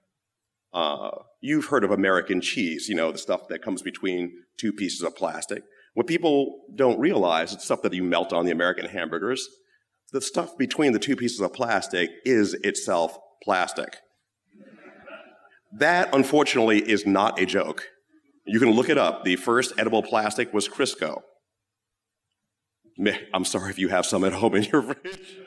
Uh, 0.74 1.12
you've 1.42 1.68
heard 1.68 1.84
of 1.84 1.92
American 1.92 2.42
cheese, 2.42 2.88
you 2.88 2.96
know, 2.96 3.12
the 3.12 3.18
stuff 3.18 3.48
that 3.50 3.62
comes 3.62 3.82
between 3.82 4.32
two 4.58 4.72
pieces 4.72 5.02
of 5.02 5.16
plastic. 5.16 5.64
What 5.94 6.08
people 6.08 6.62
don't 6.76 7.00
realize, 7.00 7.54
it's 7.54 7.66
stuff 7.66 7.82
that 7.82 7.94
you 7.94 8.04
melt 8.04 8.32
on 8.32 8.46
the 8.46 8.52
American 8.52 8.86
hamburgers. 8.86 9.48
The 10.12 10.22
stuff 10.22 10.58
between 10.58 10.94
the 10.94 11.00
two 11.00 11.16
pieces 11.16 11.40
of 11.40 11.54
plastic 11.54 12.10
is 12.26 12.54
itself 12.64 13.18
plastic. 13.44 13.98
That, 15.78 16.14
unfortunately, 16.14 16.80
is 16.80 17.06
not 17.06 17.40
a 17.40 17.46
joke. 17.46 17.88
You 18.46 18.60
can 18.60 18.72
look 18.72 18.90
it 18.90 18.98
up. 18.98 19.24
The 19.24 19.36
first 19.36 19.74
edible 19.78 20.04
plastic 20.04 20.54
was 20.54 20.68
Crisco. 20.68 21.22
I'm 23.34 23.46
sorry 23.46 23.70
if 23.70 23.80
you 23.80 23.88
have 23.90 24.06
some 24.06 24.24
at 24.24 24.34
home 24.34 24.56
in 24.56 24.64
your 24.64 24.82
fridge. 24.94 25.38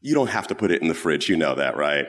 You 0.00 0.14
don't 0.14 0.30
have 0.30 0.46
to 0.48 0.54
put 0.54 0.70
it 0.70 0.82
in 0.82 0.88
the 0.88 0.94
fridge, 0.94 1.28
you 1.28 1.36
know 1.36 1.54
that, 1.54 1.76
right? 1.76 2.06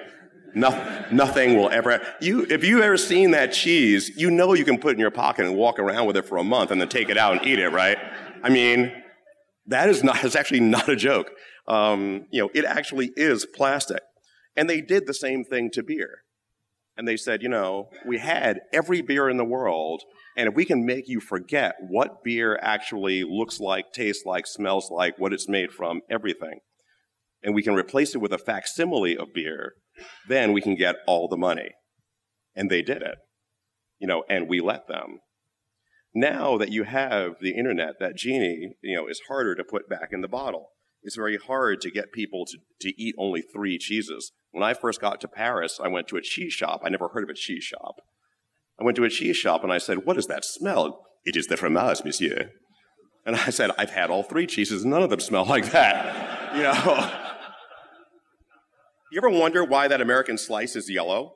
No, 0.57 1.05
nothing 1.11 1.55
will 1.55 1.69
ever. 1.69 2.01
You, 2.19 2.45
if 2.49 2.63
you've 2.63 2.81
ever 2.81 2.97
seen 2.97 3.31
that 3.31 3.53
cheese, 3.53 4.11
you 4.17 4.31
know 4.31 4.53
you 4.53 4.65
can 4.65 4.77
put 4.77 4.89
it 4.89 4.93
in 4.93 4.99
your 4.99 5.11
pocket 5.11 5.45
and 5.45 5.55
walk 5.55 5.79
around 5.79 6.07
with 6.07 6.17
it 6.17 6.25
for 6.25 6.37
a 6.37 6.43
month 6.43 6.71
and 6.71 6.81
then 6.81 6.89
take 6.89 7.09
it 7.09 7.17
out 7.17 7.37
and 7.37 7.45
eat 7.45 7.59
it, 7.59 7.69
right? 7.69 7.97
I 8.43 8.49
mean, 8.49 8.91
that 9.67 9.89
is 9.89 10.03
not. 10.03 10.23
It's 10.23 10.35
actually 10.35 10.59
not 10.61 10.89
a 10.89 10.95
joke. 10.95 11.31
Um, 11.67 12.25
you 12.31 12.41
know, 12.41 12.49
it 12.53 12.65
actually 12.65 13.11
is 13.15 13.45
plastic, 13.45 14.01
and 14.55 14.69
they 14.69 14.81
did 14.81 15.05
the 15.05 15.13
same 15.13 15.43
thing 15.43 15.69
to 15.71 15.83
beer 15.83 16.23
and 16.97 17.07
they 17.07 17.15
said, 17.15 17.43
you 17.43 17.49
know, 17.49 17.89
we 18.05 18.17
had 18.17 18.61
every 18.73 19.01
beer 19.01 19.29
in 19.29 19.37
the 19.37 19.45
world, 19.45 20.01
and 20.35 20.49
if 20.49 20.55
we 20.55 20.65
can 20.65 20.85
make 20.85 21.07
you 21.07 21.19
forget 21.19 21.75
what 21.79 22.23
beer 22.23 22.59
actually 22.61 23.23
looks 23.23 23.59
like, 23.59 23.93
tastes 23.93 24.25
like, 24.25 24.47
smells 24.47 24.89
like, 24.89 25.19
what 25.19 25.31
it's 25.31 25.47
made 25.47 25.71
from, 25.71 26.01
everything, 26.09 26.59
and 27.43 27.53
we 27.53 27.61
can 27.61 27.75
replace 27.75 28.15
it 28.15 28.17
with 28.17 28.33
a 28.33 28.37
facsimile 28.39 29.15
of 29.15 29.31
beer, 29.31 29.73
then 30.27 30.53
we 30.53 30.61
can 30.61 30.75
get 30.75 30.95
all 31.07 31.27
the 31.27 31.37
money. 31.37 31.69
And 32.55 32.69
they 32.69 32.81
did 32.81 33.01
it, 33.01 33.17
you 33.99 34.07
know, 34.07 34.23
and 34.29 34.47
we 34.47 34.59
let 34.59 34.87
them. 34.87 35.19
Now 36.13 36.57
that 36.57 36.71
you 36.71 36.83
have 36.83 37.33
the 37.41 37.55
internet, 37.55 37.95
that 37.99 38.15
genie, 38.15 38.73
you 38.81 38.95
know, 38.95 39.07
is 39.07 39.21
harder 39.27 39.53
to 39.55 39.63
put 39.63 39.87
back 39.87 40.09
in 40.11 40.21
the 40.21 40.27
bottle. 40.27 40.69
It's 41.03 41.15
very 41.15 41.37
hard 41.37 41.79
to 41.81 41.91
get 41.91 42.11
people 42.11 42.45
to, 42.47 42.57
to 42.81 43.01
eat 43.01 43.15
only 43.19 43.41
three 43.41 43.77
cheeses. 43.77 44.31
When 44.51 44.63
I 44.63 44.73
first 44.73 44.99
got 44.99 45.21
to 45.21 45.27
Paris, 45.27 45.79
I 45.81 45.87
went 45.87 46.07
to 46.07 46.17
a 46.17 46.21
cheese 46.21 46.53
shop. 46.53 46.81
I 46.83 46.89
never 46.89 47.09
heard 47.09 47.23
of 47.23 47.29
a 47.29 47.35
cheese 47.35 47.63
shop. 47.63 47.97
I 48.79 48.83
went 48.83 48.97
to 48.97 49.03
a 49.03 49.09
cheese 49.09 49.37
shop 49.37 49.63
and 49.63 49.71
I 49.71 49.77
said, 49.77 50.05
What 50.05 50.15
does 50.15 50.27
that 50.27 50.43
smell? 50.43 51.05
It 51.23 51.35
is 51.35 51.47
the 51.47 51.57
fromage, 51.57 52.03
monsieur. 52.03 52.51
And 53.25 53.35
I 53.35 53.49
said, 53.49 53.71
I've 53.77 53.91
had 53.91 54.09
all 54.09 54.23
three 54.23 54.47
cheeses, 54.47 54.85
none 54.85 55.03
of 55.03 55.09
them 55.09 55.19
smell 55.19 55.45
like 55.45 55.71
that. 55.71 56.53
you 56.55 56.63
know. 56.63 57.23
You 59.11 59.19
ever 59.19 59.29
wonder 59.29 59.63
why 59.63 59.87
that 59.87 60.01
American 60.01 60.37
slice 60.37 60.75
is 60.75 60.89
yellow? 60.89 61.33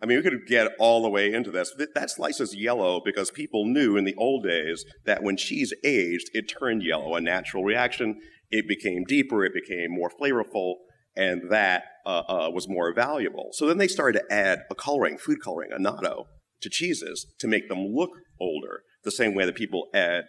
I 0.00 0.06
mean, 0.06 0.18
we 0.18 0.22
could 0.22 0.46
get 0.46 0.72
all 0.78 1.02
the 1.02 1.10
way 1.10 1.32
into 1.32 1.50
this. 1.50 1.74
That 1.94 2.10
slice 2.10 2.40
is 2.40 2.54
yellow 2.54 3.00
because 3.04 3.30
people 3.32 3.66
knew 3.66 3.96
in 3.96 4.04
the 4.04 4.14
old 4.16 4.44
days 4.44 4.84
that 5.04 5.22
when 5.22 5.36
cheese 5.36 5.72
aged, 5.84 6.30
it 6.32 6.42
turned 6.42 6.84
yellow, 6.84 7.16
a 7.16 7.20
natural 7.20 7.64
reaction. 7.64 8.20
It 8.50 8.68
became 8.68 9.04
deeper, 9.04 9.44
it 9.44 9.52
became 9.52 9.90
more 9.90 10.10
flavorful, 10.10 10.74
and 11.16 11.50
that 11.50 11.82
uh, 12.06 12.22
uh, 12.28 12.50
was 12.52 12.68
more 12.68 12.94
valuable. 12.94 13.48
So 13.52 13.66
then 13.66 13.78
they 13.78 13.88
started 13.88 14.20
to 14.20 14.32
add 14.32 14.60
a 14.70 14.74
coloring, 14.76 15.18
food 15.18 15.38
coloring, 15.42 15.70
annatto, 15.72 16.26
to 16.60 16.70
cheeses 16.70 17.26
to 17.40 17.48
make 17.48 17.68
them 17.68 17.80
look 17.80 18.10
older, 18.40 18.82
the 19.02 19.10
same 19.10 19.34
way 19.34 19.44
that 19.44 19.56
people 19.56 19.88
add 19.92 20.24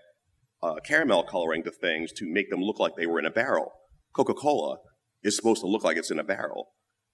uh, 0.64 0.76
caramel 0.84 1.24
coloring 1.24 1.64
to 1.64 1.72
things 1.72 2.12
to 2.14 2.26
make 2.28 2.50
them 2.50 2.62
look 2.62 2.80
like 2.80 2.96
they 2.96 3.06
were 3.06 3.20
in 3.20 3.26
a 3.26 3.32
barrel. 3.32 3.72
Coca 4.14 4.34
Cola 4.34 4.78
is 5.24 5.36
supposed 5.36 5.62
to 5.62 5.68
look 5.68 5.84
like 5.84 5.96
it's 5.96 6.12
in 6.12 6.20
a 6.20 6.24
barrel. 6.24 6.70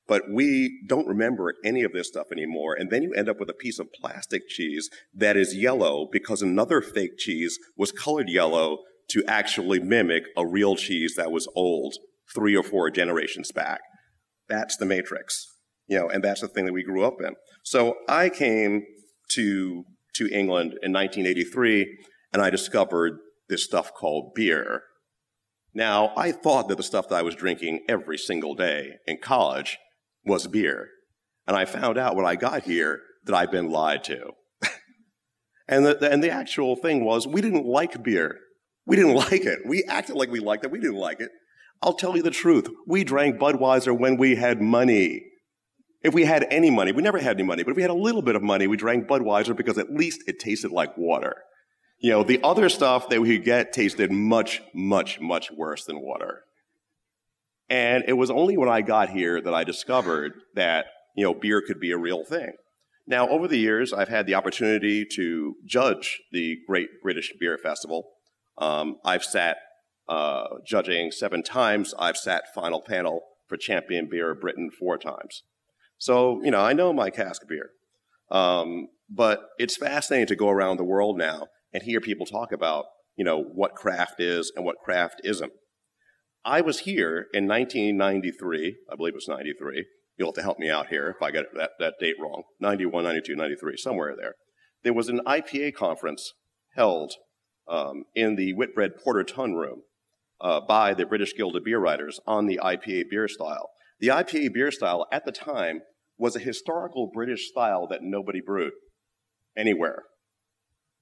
But 0.07 0.23
we 0.31 0.81
don't 0.87 1.07
remember 1.07 1.53
any 1.63 1.83
of 1.83 1.91
this 1.91 2.07
stuff 2.07 2.27
anymore. 2.31 2.75
And 2.75 2.91
then 2.91 3.01
you 3.01 3.13
end 3.13 3.27
up 3.27 3.39
with 3.39 3.49
a 3.49 3.53
piece 3.53 3.79
of 3.79 3.91
plastic 3.93 4.47
cheese 4.47 4.89
that 5.13 5.35
is 5.35 5.55
yellow 5.55 6.07
because 6.11 6.41
another 6.41 6.81
fake 6.81 7.17
cheese 7.17 7.57
was 7.75 7.91
colored 7.91 8.29
yellow 8.29 8.79
to 9.09 9.23
actually 9.27 9.79
mimic 9.79 10.23
a 10.37 10.45
real 10.45 10.75
cheese 10.75 11.15
that 11.15 11.31
was 11.31 11.47
old 11.55 11.95
three 12.33 12.55
or 12.55 12.63
four 12.63 12.89
generations 12.89 13.51
back. 13.51 13.81
That's 14.47 14.77
the 14.77 14.85
matrix, 14.85 15.47
you 15.87 15.97
know, 15.97 16.09
and 16.09 16.23
that's 16.23 16.41
the 16.41 16.47
thing 16.47 16.65
that 16.65 16.73
we 16.73 16.83
grew 16.83 17.03
up 17.03 17.21
in. 17.21 17.35
So 17.63 17.95
I 18.07 18.29
came 18.29 18.83
to 19.31 19.83
to 20.15 20.29
England 20.29 20.71
in 20.81 20.93
1983, 20.93 21.97
and 22.31 22.41
I 22.41 22.49
discovered 22.49 23.19
this 23.49 23.65
stuff 23.65 23.93
called 23.93 24.33
beer. 24.33 24.81
Now, 25.73 26.13
I 26.15 26.31
thought 26.31 26.69
that 26.69 26.77
the 26.77 26.83
stuff 26.83 27.09
that 27.09 27.15
I 27.15 27.21
was 27.21 27.35
drinking 27.35 27.85
every 27.89 28.17
single 28.17 28.55
day 28.55 28.93
in 29.05 29.17
college 29.17 29.77
was 30.25 30.47
beer. 30.47 30.89
And 31.47 31.55
I 31.55 31.65
found 31.65 31.97
out 31.97 32.15
when 32.15 32.25
I 32.25 32.35
got 32.35 32.63
here 32.63 33.01
that 33.25 33.35
I'd 33.35 33.51
been 33.51 33.69
lied 33.69 34.03
to. 34.05 34.31
and, 35.67 35.85
the, 35.85 36.11
and 36.11 36.23
the 36.23 36.31
actual 36.31 36.75
thing 36.75 37.05
was, 37.05 37.27
we 37.27 37.41
didn't 37.41 37.65
like 37.65 38.03
beer. 38.03 38.39
We 38.85 38.95
didn't 38.95 39.13
like 39.31 39.45
it. 39.45 39.59
We 39.65 39.83
acted 39.83 40.15
like 40.15 40.31
we 40.31 40.39
liked 40.39 40.65
it. 40.65 40.71
We 40.71 40.79
didn't 40.79 40.97
like 40.97 41.19
it. 41.19 41.29
I'll 41.81 41.93
tell 41.93 42.15
you 42.15 42.23
the 42.23 42.31
truth. 42.31 42.67
We 42.87 43.03
drank 43.03 43.37
Budweiser 43.37 43.97
when 43.97 44.17
we 44.17 44.35
had 44.35 44.61
money. 44.61 45.23
If 46.03 46.13
we 46.13 46.25
had 46.25 46.45
any 46.49 46.69
money, 46.69 46.91
we 46.91 47.01
never 47.01 47.17
had 47.17 47.37
any 47.37 47.43
money, 47.43 47.63
but 47.63 47.71
if 47.71 47.75
we 47.75 47.81
had 47.81 47.91
a 47.91 47.95
little 47.95 48.21
bit 48.21 48.35
of 48.35 48.43
money, 48.43 48.67
we 48.67 48.77
drank 48.77 49.07
Budweiser 49.07 49.55
because 49.55 49.77
at 49.77 49.91
least 49.91 50.23
it 50.27 50.39
tasted 50.39 50.71
like 50.71 50.95
water. 50.97 51.35
You 51.99 52.11
know, 52.11 52.23
the 52.23 52.39
other 52.43 52.69
stuff 52.69 53.09
that 53.09 53.21
we 53.21 53.37
could 53.37 53.45
get 53.45 53.73
tasted 53.73 54.11
much, 54.11 54.61
much, 54.73 55.19
much 55.19 55.51
worse 55.51 55.85
than 55.85 56.01
water. 56.01 56.43
And 57.69 58.03
it 58.07 58.13
was 58.13 58.29
only 58.29 58.57
when 58.57 58.69
I 58.69 58.81
got 58.81 59.09
here 59.09 59.41
that 59.41 59.53
I 59.53 59.63
discovered 59.63 60.33
that, 60.53 60.85
you 61.15 61.23
know, 61.23 61.33
beer 61.33 61.61
could 61.65 61.79
be 61.79 61.91
a 61.91 61.97
real 61.97 62.23
thing. 62.23 62.53
Now, 63.07 63.27
over 63.29 63.47
the 63.47 63.57
years, 63.57 63.93
I've 63.93 64.09
had 64.09 64.25
the 64.25 64.35
opportunity 64.35 65.05
to 65.15 65.55
judge 65.65 66.21
the 66.31 66.57
Great 66.67 66.89
British 67.03 67.31
Beer 67.39 67.57
Festival. 67.57 68.09
Um, 68.57 68.97
I've 69.03 69.23
sat 69.23 69.57
uh, 70.07 70.45
judging 70.65 71.11
seven 71.11 71.43
times. 71.43 71.93
I've 71.99 72.17
sat 72.17 72.53
final 72.53 72.81
panel 72.81 73.21
for 73.47 73.57
Champion 73.57 74.07
Beer 74.09 74.33
Britain 74.33 74.69
four 74.71 74.97
times. 74.97 75.43
So, 75.97 76.41
you 76.43 76.51
know, 76.51 76.61
I 76.61 76.73
know 76.73 76.93
my 76.93 77.09
cask 77.09 77.43
beer. 77.47 77.69
Um, 78.31 78.87
but 79.09 79.49
it's 79.59 79.77
fascinating 79.77 80.27
to 80.27 80.35
go 80.35 80.49
around 80.49 80.77
the 80.77 80.83
world 80.83 81.17
now 81.17 81.47
and 81.73 81.83
hear 81.83 82.01
people 82.01 82.25
talk 82.25 82.51
about, 82.51 82.85
you 83.15 83.23
know, 83.23 83.41
what 83.41 83.75
craft 83.75 84.19
is 84.19 84.51
and 84.55 84.65
what 84.65 84.77
craft 84.83 85.21
isn't. 85.23 85.53
I 86.45 86.61
was 86.61 86.81
here 86.81 87.25
in 87.33 87.47
1993, 87.47 88.77
I 88.91 88.95
believe 88.95 89.13
it 89.13 89.15
was 89.15 89.27
93. 89.27 89.85
You'll 90.15 90.27
have 90.27 90.35
to 90.35 90.43
help 90.43 90.59
me 90.59 90.69
out 90.69 90.87
here 90.87 91.09
if 91.09 91.21
I 91.21 91.31
get 91.31 91.45
that, 91.55 91.71
that 91.79 91.95
date 91.99 92.15
wrong. 92.21 92.43
91, 92.59 93.03
92, 93.03 93.35
93, 93.35 93.77
somewhere 93.77 94.15
there. 94.15 94.35
There 94.83 94.93
was 94.93 95.09
an 95.09 95.21
IPA 95.25 95.73
conference 95.73 96.33
held 96.75 97.13
um, 97.67 98.03
in 98.13 98.35
the 98.35 98.53
Whitbread 98.53 98.91
Porter 99.03 99.23
Tun 99.23 99.55
Room 99.55 99.81
uh, 100.39 100.61
by 100.61 100.93
the 100.93 101.07
British 101.07 101.35
Guild 101.35 101.55
of 101.55 101.63
Beer 101.63 101.79
Writers 101.79 102.19
on 102.27 102.45
the 102.45 102.59
IPA 102.63 103.09
beer 103.09 103.27
style. 103.27 103.71
The 103.99 104.09
IPA 104.09 104.53
beer 104.53 104.71
style 104.71 105.07
at 105.11 105.25
the 105.25 105.31
time 105.31 105.81
was 106.17 106.35
a 106.35 106.39
historical 106.39 107.09
British 107.11 107.49
style 107.49 107.87
that 107.87 108.03
nobody 108.03 108.39
brewed 108.39 108.73
anywhere. 109.57 110.03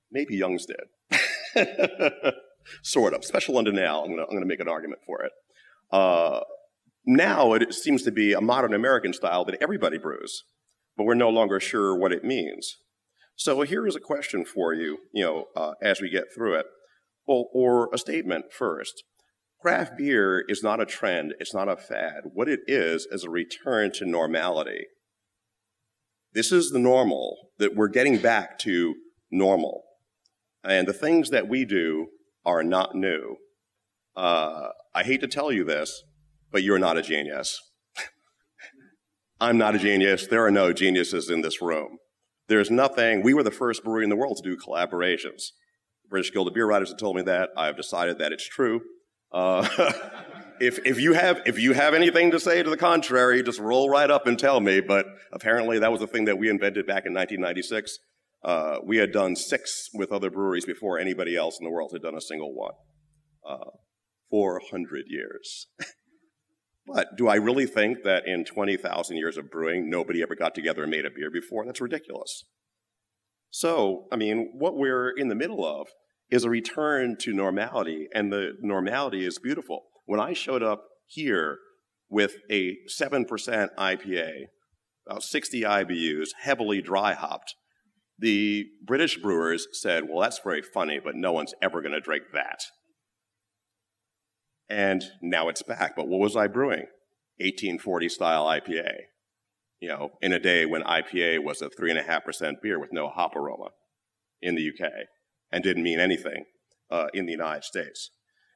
Maybe 0.10 0.38
Young's 0.38 0.66
did. 0.66 1.18
sort 2.82 3.14
of. 3.14 3.26
Special 3.26 3.56
London 3.56 3.78
Ale, 3.78 4.04
I'm 4.06 4.16
going 4.16 4.40
to 4.40 4.46
make 4.46 4.60
an 4.60 4.68
argument 4.68 5.02
for 5.06 5.22
it. 5.24 5.32
Uh, 5.92 6.42
now 7.06 7.54
it 7.54 7.74
seems 7.74 8.04
to 8.04 8.12
be 8.12 8.34
a 8.34 8.42
modern 8.42 8.74
American 8.74 9.14
style 9.14 9.46
that 9.46 9.62
everybody 9.62 9.98
brews, 9.98 10.44
but 10.98 11.04
we're 11.04 11.14
no 11.14 11.30
longer 11.30 11.60
sure 11.60 11.96
what 11.96 12.14
it 12.14 12.24
means. 12.24 12.78
So 13.36 13.62
here 13.62 13.88
is 13.88 13.96
a 13.96 14.00
question 14.00 14.46
for 14.46 14.74
you, 14.74 15.00
you 15.14 15.24
know, 15.24 15.46
uh, 15.56 15.74
as 15.82 16.02
we 16.02 16.10
get 16.10 16.26
through 16.34 16.56
it, 16.56 16.66
well, 17.28 17.50
or 17.54 17.90
a 17.94 17.98
statement 17.98 18.46
first. 18.52 19.04
Craft 19.60 19.98
beer 19.98 20.44
is 20.48 20.62
not 20.62 20.82
a 20.82 20.86
trend, 20.86 21.34
it's 21.40 21.54
not 21.54 21.70
a 21.70 21.78
fad. 21.78 22.24
What 22.34 22.50
it 22.50 22.60
is 22.68 23.08
is 23.10 23.24
a 23.24 23.30
return 23.30 23.92
to 23.94 24.06
normality. 24.06 24.88
This 26.34 26.52
is 26.52 26.72
the 26.72 26.80
normal, 26.80 27.50
that 27.60 27.76
we're 27.76 27.88
getting 27.88 28.18
back 28.18 28.60
to 28.60 28.96
normal. 29.32 29.84
And 30.64 30.88
the 30.88 30.94
things 30.94 31.30
that 31.30 31.48
we 31.48 31.64
do 31.64 32.08
are 32.46 32.64
not 32.64 32.96
new. 32.96 33.38
Uh, 34.16 34.70
I 34.94 35.04
hate 35.04 35.22
to 35.22 35.28
tell 35.28 35.52
you 35.52 35.64
this, 35.64 36.04
but 36.52 36.64
you're 36.64 36.80
not 36.80 36.98
a 36.98 37.02
genius. 37.02 37.60
I'm 39.42 39.58
not 39.58 39.76
a 39.76 39.80
genius. 39.80 40.28
There 40.28 40.46
are 40.46 40.52
no 40.52 40.74
geniuses 40.74 41.30
in 41.30 41.42
this 41.42 41.62
room. 41.62 41.98
There's 42.48 42.70
nothing, 42.70 43.24
we 43.24 43.34
were 43.34 43.44
the 43.44 43.52
first 43.52 43.84
brewery 43.84 44.04
in 44.04 44.10
the 44.10 44.16
world 44.16 44.38
to 44.38 44.44
do 44.44 44.58
collaborations. 44.58 45.52
The 46.04 46.10
British 46.10 46.32
Guild 46.32 46.48
of 46.48 46.54
Beer 46.54 46.68
Writers 46.68 46.90
have 46.90 47.00
told 47.00 47.16
me 47.16 47.22
that. 47.24 47.50
I've 47.58 47.78
decided 47.78 48.20
that 48.20 48.32
it's 48.32 48.48
true. 48.48 48.82
Uh, 49.32 49.68
if, 50.60 50.80
if, 50.86 51.00
you 51.00 51.14
have, 51.14 51.42
if 51.46 51.58
you 51.58 51.74
have 51.74 51.94
anything 51.94 52.32
to 52.32 52.40
say 52.40 52.62
to 52.62 52.70
the 52.70 52.78
contrary, 52.78 53.42
just 53.42 53.60
roll 53.60 53.90
right 53.90 54.12
up 54.12 54.28
and 54.28 54.38
tell 54.38 54.60
me. 54.60 54.82
But 54.82 55.06
apparently, 55.32 55.80
that 55.80 55.92
was 55.92 56.02
the 56.02 56.08
thing 56.08 56.26
that 56.26 56.38
we 56.38 56.50
invented 56.50 56.86
back 56.86 57.06
in 57.06 57.14
1996. 57.14 57.98
Uh, 58.44 58.78
we 58.86 58.98
had 58.98 59.12
done 59.12 59.36
six 59.36 59.90
with 59.94 60.12
other 60.12 60.30
breweries 60.30 60.66
before 60.66 61.00
anybody 61.00 61.36
else 61.36 61.58
in 61.60 61.64
the 61.64 61.72
world 61.72 61.92
had 61.94 62.02
done 62.02 62.16
a 62.16 62.22
single 62.22 62.54
one. 62.54 62.74
Uh, 63.48 63.72
400 64.30 65.06
years. 65.08 65.68
But 66.86 67.16
do 67.18 67.28
I 67.28 67.36
really 67.36 67.66
think 67.66 68.04
that 68.04 68.28
in 68.28 68.44
20,000 68.44 69.18
years 69.18 69.38
of 69.38 69.50
brewing, 69.50 69.90
nobody 69.90 70.22
ever 70.22 70.36
got 70.36 70.54
together 70.54 70.84
and 70.84 70.92
made 70.92 71.06
a 71.06 71.10
beer 71.10 71.32
before? 71.32 71.66
That's 71.66 71.82
ridiculous. 71.82 72.44
So, 73.50 74.08
I 74.12 74.16
mean, 74.16 74.52
what 74.58 74.78
we're 74.78 75.10
in 75.10 75.30
the 75.30 75.36
middle 75.36 75.66
of 75.66 75.88
is 76.30 76.44
a 76.44 76.50
return 76.50 77.16
to 77.20 77.34
normality, 77.34 78.08
and 78.14 78.34
the 78.34 78.54
normality 78.60 79.26
is 79.26 79.40
beautiful. 79.40 79.84
When 80.06 80.20
I 80.20 80.34
showed 80.34 80.64
up 80.64 80.84
here 81.06 81.60
with 82.10 82.34
a 82.50 82.78
7% 82.90 83.28
IPA, 83.78 84.32
about 85.08 85.24
60 85.24 85.62
IBUs, 85.62 86.30
heavily 86.42 86.82
dry 86.82 87.14
hopped, 87.14 87.56
the 88.24 88.68
British 88.82 89.18
brewers 89.18 89.68
said, 89.74 90.06
Well, 90.08 90.22
that's 90.22 90.40
very 90.40 90.62
funny, 90.62 91.00
but 91.04 91.16
no 91.16 91.34
one's 91.34 91.54
ever 91.62 91.82
going 91.82 91.92
to 91.94 92.00
drink 92.00 92.24
that. 92.34 92.64
And 94.70 95.04
now 95.22 95.50
it's 95.50 95.62
back. 95.62 95.96
But 95.96 96.08
what 96.08 96.22
was 96.22 96.38
I 96.38 96.48
brewing? 96.48 96.88
1840 97.40 98.10
style 98.10 98.46
IPA. 98.46 98.94
You 99.82 99.90
know, 99.90 100.12
in 100.22 100.32
a 100.32 100.40
day 100.40 100.66
when 100.66 100.84
IPA 100.84 101.44
was 101.44 101.62
a 101.62 101.70
3.5% 101.70 102.62
beer 102.62 102.80
with 102.80 102.94
no 102.94 103.10
hop 103.10 103.36
aroma 103.36 103.72
in 104.42 104.56
the 104.56 104.70
UK 104.70 104.90
and 105.52 105.62
didn't 105.62 105.84
mean 105.84 106.00
anything 106.00 106.46
uh, 106.90 107.08
in 107.14 107.26
the 107.26 107.34
United 107.34 107.66
States. 107.66 108.10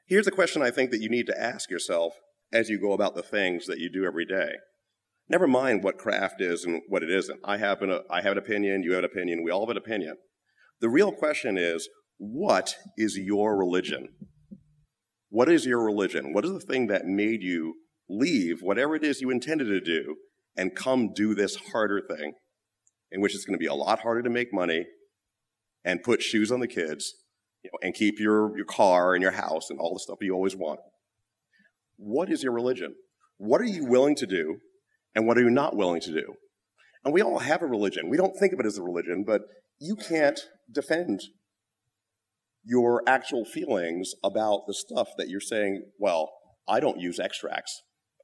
Here's 0.06 0.28
a 0.28 0.32
question 0.32 0.62
I 0.62 0.72
think 0.72 0.92
that 0.92 1.02
you 1.02 1.10
need 1.10 1.26
to 1.26 1.38
ask 1.38 1.70
yourself 1.70 2.14
as 2.54 2.70
you 2.70 2.80
go 2.80 2.94
about 2.94 3.16
the 3.16 3.22
things 3.22 3.66
that 3.66 3.80
you 3.80 3.92
do 3.92 4.06
every 4.06 4.26
day. 4.26 4.54
Never 5.30 5.48
mind 5.48 5.84
what 5.84 5.98
craft 5.98 6.42
is 6.42 6.64
and 6.64 6.82
what 6.88 7.04
it 7.04 7.10
isn't. 7.10 7.40
I 7.44 7.58
have 7.58 7.82
an, 7.82 8.00
I 8.10 8.22
have 8.22 8.34
an 8.34 8.38
opinion, 8.38 8.84
you 8.84 8.94
have 8.94 9.04
an 9.04 9.10
opinion, 9.12 9.44
we 9.44 9.52
all 9.52 9.66
have 9.66 9.70
an 9.70 9.78
opinion. 9.78 10.16
The 10.80 10.90
real 10.90 11.12
question 11.12 11.58
is, 11.58 11.90
what 12.18 12.76
is 12.98 13.18
your 13.18 13.58
religion? 13.58 14.10
What 15.30 15.50
is 15.50 15.66
your 15.66 15.84
religion? 15.84 16.34
What 16.34 16.46
is 16.46 16.52
the 16.52 16.60
thing 16.60 16.88
that 16.88 17.06
made 17.06 17.44
you 17.44 17.76
leave 18.10 18.60
whatever 18.62 18.96
it 18.96 19.04
is 19.04 19.22
you 19.22 19.30
intended 19.30 19.66
to 19.66 19.82
do 19.82 20.16
and 20.56 20.76
come 20.76 21.12
do 21.14 21.36
this 21.36 21.58
harder 21.72 22.02
thing, 22.02 22.34
in 23.12 23.22
which 23.22 23.36
it's 23.36 23.46
going 23.46 23.58
to 23.58 23.64
be 23.64 23.68
a 23.68 23.74
lot 23.74 24.00
harder 24.00 24.24
to 24.24 24.30
make 24.30 24.54
money 24.54 24.86
and 25.84 26.04
put 26.04 26.22
shoes 26.22 26.52
on 26.52 26.62
the 26.62 26.68
kids 26.68 27.14
you 27.64 27.70
know, 27.72 27.86
and 27.86 27.94
keep 27.94 28.20
your, 28.20 28.56
your 28.56 28.66
car 28.66 29.14
and 29.14 29.22
your 29.22 29.32
house 29.32 29.70
and 29.70 29.80
all 29.80 29.94
the 29.94 30.00
stuff 30.00 30.20
you 30.22 30.34
always 30.34 30.56
want? 30.56 30.80
What 31.98 32.32
is 32.32 32.44
your 32.44 32.54
religion? 32.54 32.96
What 33.38 33.62
are 33.62 33.66
you 33.66 33.86
willing 33.86 34.16
to 34.16 34.26
do 34.26 34.58
and 35.16 35.26
what 35.26 35.38
are 35.38 35.42
you 35.42 35.50
not 35.50 35.76
willing 35.76 36.02
to 36.02 36.12
do? 36.12 36.36
And 37.04 37.14
we 37.14 37.22
all 37.22 37.40
have 37.40 37.62
a 37.62 37.68
religion. 37.68 38.10
We 38.10 38.18
don't 38.18 38.38
think 38.38 38.54
of 38.54 38.60
it 38.60 38.66
as 38.66 38.78
a 38.78 38.84
religion, 38.84 39.24
but 39.26 39.42
you 39.80 39.96
can't 39.96 40.40
defend 40.72 41.22
your 42.64 43.02
actual 43.08 43.46
feelings 43.46 44.12
about 44.24 44.64
the 44.68 44.74
stuff 44.74 45.08
that 45.18 45.30
you're 45.30 45.40
saying, 45.40 45.84
well, 46.00 46.32
I 46.68 46.80
don't 46.80 47.00
use 47.00 47.20
extracts. 47.20 47.82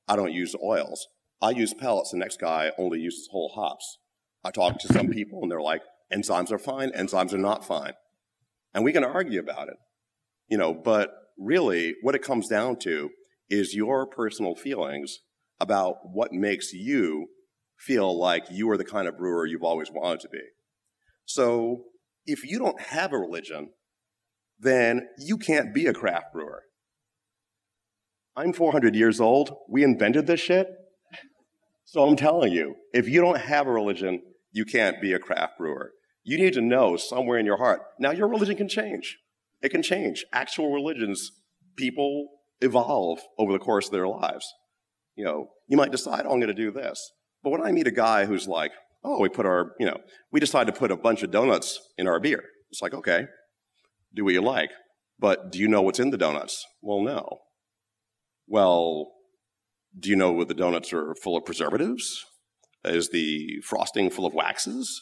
I 0.07 0.15
don't 0.17 0.33
use 0.33 0.53
oils. 0.61 1.07
I 1.41 1.51
use 1.51 1.73
pellets. 1.73 2.11
The 2.11 2.17
next 2.17 2.39
guy 2.39 2.71
only 2.77 2.99
uses 2.99 3.29
whole 3.31 3.53
hops. 3.55 3.99
I 4.43 4.51
talk 4.51 4.79
to 4.79 4.93
some 4.93 5.07
people 5.07 5.39
and 5.41 5.51
they're 5.51 5.61
like, 5.61 5.81
enzymes 6.13 6.51
are 6.51 6.59
fine, 6.59 6.91
enzymes 6.91 7.33
are 7.33 7.37
not 7.37 7.65
fine. 7.65 7.93
And 8.73 8.83
we 8.83 8.91
can 8.91 9.03
argue 9.03 9.39
about 9.39 9.69
it, 9.69 9.77
you 10.49 10.57
know, 10.57 10.73
but 10.73 11.11
really 11.37 11.95
what 12.01 12.15
it 12.15 12.21
comes 12.21 12.47
down 12.47 12.77
to 12.79 13.09
is 13.49 13.73
your 13.73 14.05
personal 14.05 14.55
feelings 14.55 15.19
about 15.59 15.97
what 16.03 16.33
makes 16.33 16.73
you 16.73 17.27
feel 17.77 18.17
like 18.17 18.45
you 18.49 18.69
are 18.69 18.77
the 18.77 18.85
kind 18.85 19.07
of 19.07 19.17
brewer 19.17 19.45
you've 19.45 19.63
always 19.63 19.91
wanted 19.91 20.21
to 20.21 20.29
be. 20.29 20.41
So 21.25 21.85
if 22.25 22.43
you 22.43 22.59
don't 22.59 22.79
have 22.79 23.13
a 23.13 23.17
religion, 23.17 23.71
then 24.59 25.07
you 25.17 25.37
can't 25.37 25.73
be 25.73 25.87
a 25.87 25.93
craft 25.93 26.33
brewer. 26.33 26.63
I'm 28.35 28.53
400 28.53 28.95
years 28.95 29.19
old. 29.19 29.55
We 29.69 29.83
invented 29.83 30.27
this 30.27 30.39
shit. 30.39 30.67
So 31.85 32.07
I'm 32.07 32.15
telling 32.15 32.51
you, 32.51 32.75
if 32.93 33.07
you 33.07 33.21
don't 33.21 33.39
have 33.39 33.67
a 33.67 33.71
religion, 33.71 34.21
you 34.51 34.65
can't 34.65 35.01
be 35.01 35.13
a 35.13 35.19
craft 35.19 35.57
brewer. 35.57 35.91
You 36.23 36.37
need 36.37 36.53
to 36.53 36.61
know 36.61 36.95
somewhere 36.95 37.37
in 37.37 37.45
your 37.45 37.57
heart. 37.57 37.81
Now, 37.99 38.11
your 38.11 38.27
religion 38.27 38.55
can 38.55 38.69
change. 38.69 39.19
It 39.61 39.69
can 39.69 39.83
change. 39.83 40.25
Actual 40.31 40.71
religions, 40.71 41.31
people 41.75 42.29
evolve 42.61 43.19
over 43.37 43.51
the 43.51 43.59
course 43.59 43.87
of 43.87 43.91
their 43.91 44.07
lives. 44.07 44.51
You 45.15 45.25
know, 45.25 45.47
you 45.67 45.77
might 45.77 45.91
decide, 45.91 46.25
oh, 46.25 46.31
I'm 46.31 46.39
going 46.39 46.47
to 46.47 46.53
do 46.53 46.71
this. 46.71 47.11
But 47.43 47.51
when 47.51 47.61
I 47.61 47.71
meet 47.71 47.87
a 47.87 47.91
guy 47.91 48.25
who's 48.25 48.47
like, 48.47 48.71
oh, 49.03 49.19
we 49.19 49.29
put 49.29 49.45
our, 49.45 49.73
you 49.79 49.85
know, 49.85 49.97
we 50.31 50.39
decided 50.39 50.73
to 50.73 50.79
put 50.79 50.91
a 50.91 50.97
bunch 50.97 51.23
of 51.23 51.31
donuts 51.31 51.79
in 51.97 52.07
our 52.07 52.19
beer. 52.19 52.43
It's 52.71 52.81
like, 52.81 52.93
okay, 52.93 53.25
do 54.15 54.23
what 54.23 54.33
you 54.33 54.41
like. 54.41 54.71
But 55.19 55.51
do 55.51 55.59
you 55.59 55.67
know 55.67 55.81
what's 55.81 55.99
in 55.99 56.09
the 56.09 56.17
donuts? 56.17 56.65
Well, 56.81 57.01
no. 57.01 57.39
Well, 58.47 59.11
do 59.97 60.09
you 60.09 60.15
know 60.15 60.31
what 60.31 60.47
the 60.47 60.53
donuts 60.53 60.91
are 60.91 61.15
full 61.21 61.37
of 61.37 61.45
preservatives? 61.45 62.25
Is 62.83 63.09
the 63.09 63.61
frosting 63.63 64.09
full 64.09 64.25
of 64.25 64.33
waxes? 64.33 65.01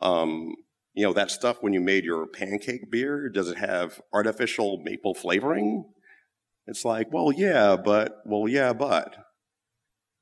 Um, 0.00 0.54
you 0.94 1.04
know, 1.04 1.12
that 1.12 1.30
stuff 1.30 1.58
when 1.60 1.72
you 1.72 1.80
made 1.80 2.04
your 2.04 2.26
pancake 2.26 2.90
beer, 2.90 3.28
does 3.28 3.50
it 3.50 3.58
have 3.58 4.00
artificial 4.14 4.80
maple 4.82 5.14
flavoring? 5.14 5.84
It's 6.66 6.84
like, 6.84 7.12
well, 7.12 7.32
yeah, 7.32 7.76
but, 7.76 8.16
well, 8.24 8.48
yeah, 8.48 8.72
but. 8.72 9.16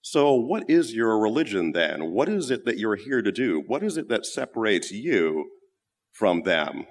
So, 0.02 0.34
what 0.34 0.68
is 0.68 0.92
your 0.92 1.18
religion 1.18 1.72
then? 1.72 2.12
What 2.12 2.28
is 2.28 2.50
it 2.50 2.66
that 2.66 2.76
you're 2.76 2.96
here 2.96 3.22
to 3.22 3.32
do? 3.32 3.62
What 3.66 3.82
is 3.82 3.96
it 3.96 4.08
that 4.10 4.26
separates 4.26 4.90
you 4.90 5.46
from 6.12 6.42
them? 6.42 6.86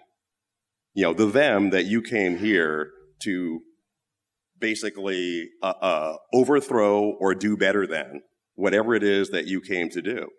You 0.95 1.03
know, 1.03 1.13
the 1.13 1.27
them 1.27 1.69
that 1.69 1.85
you 1.85 2.01
came 2.01 2.39
here 2.39 2.89
to 3.21 3.61
basically 4.59 5.49
uh, 5.61 5.73
uh, 5.81 6.15
overthrow 6.33 7.15
or 7.19 7.35
do 7.35 7.55
better 7.55 7.85
than, 7.85 8.21
whatever 8.55 8.95
it 8.95 9.03
is 9.03 9.29
that 9.29 9.45
you 9.45 9.61
came 9.61 9.89
to 9.89 10.01
do. 10.01 10.29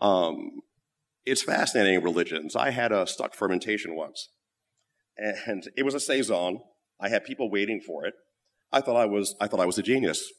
Um, 0.00 0.50
it's 1.24 1.42
fascinating 1.42 2.02
religions. 2.02 2.54
I 2.54 2.70
had 2.70 2.92
a 2.92 3.06
stuck 3.06 3.34
fermentation 3.34 3.96
once, 3.96 4.28
and 5.16 5.66
it 5.76 5.84
was 5.84 5.94
a 5.94 6.00
saison. 6.00 6.60
I 7.00 7.08
had 7.08 7.24
people 7.24 7.50
waiting 7.50 7.80
for 7.80 8.04
it. 8.04 8.14
I 8.72 8.80
thought 8.80 8.96
I 8.96 9.06
was 9.06 9.34
I 9.40 9.46
thought 9.46 9.60
I 9.60 9.66
was 9.66 9.78
a 9.78 9.82
genius. 9.82 10.32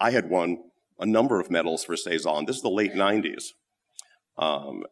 I 0.00 0.10
had 0.10 0.30
won 0.30 0.58
a 0.98 1.06
number 1.06 1.40
of 1.40 1.50
medals 1.50 1.84
for 1.84 1.96
saison. 1.96 2.46
This 2.46 2.56
is 2.56 2.62
the 2.62 2.70
late 2.70 2.94
'90s, 2.94 3.44
um, 4.36 4.84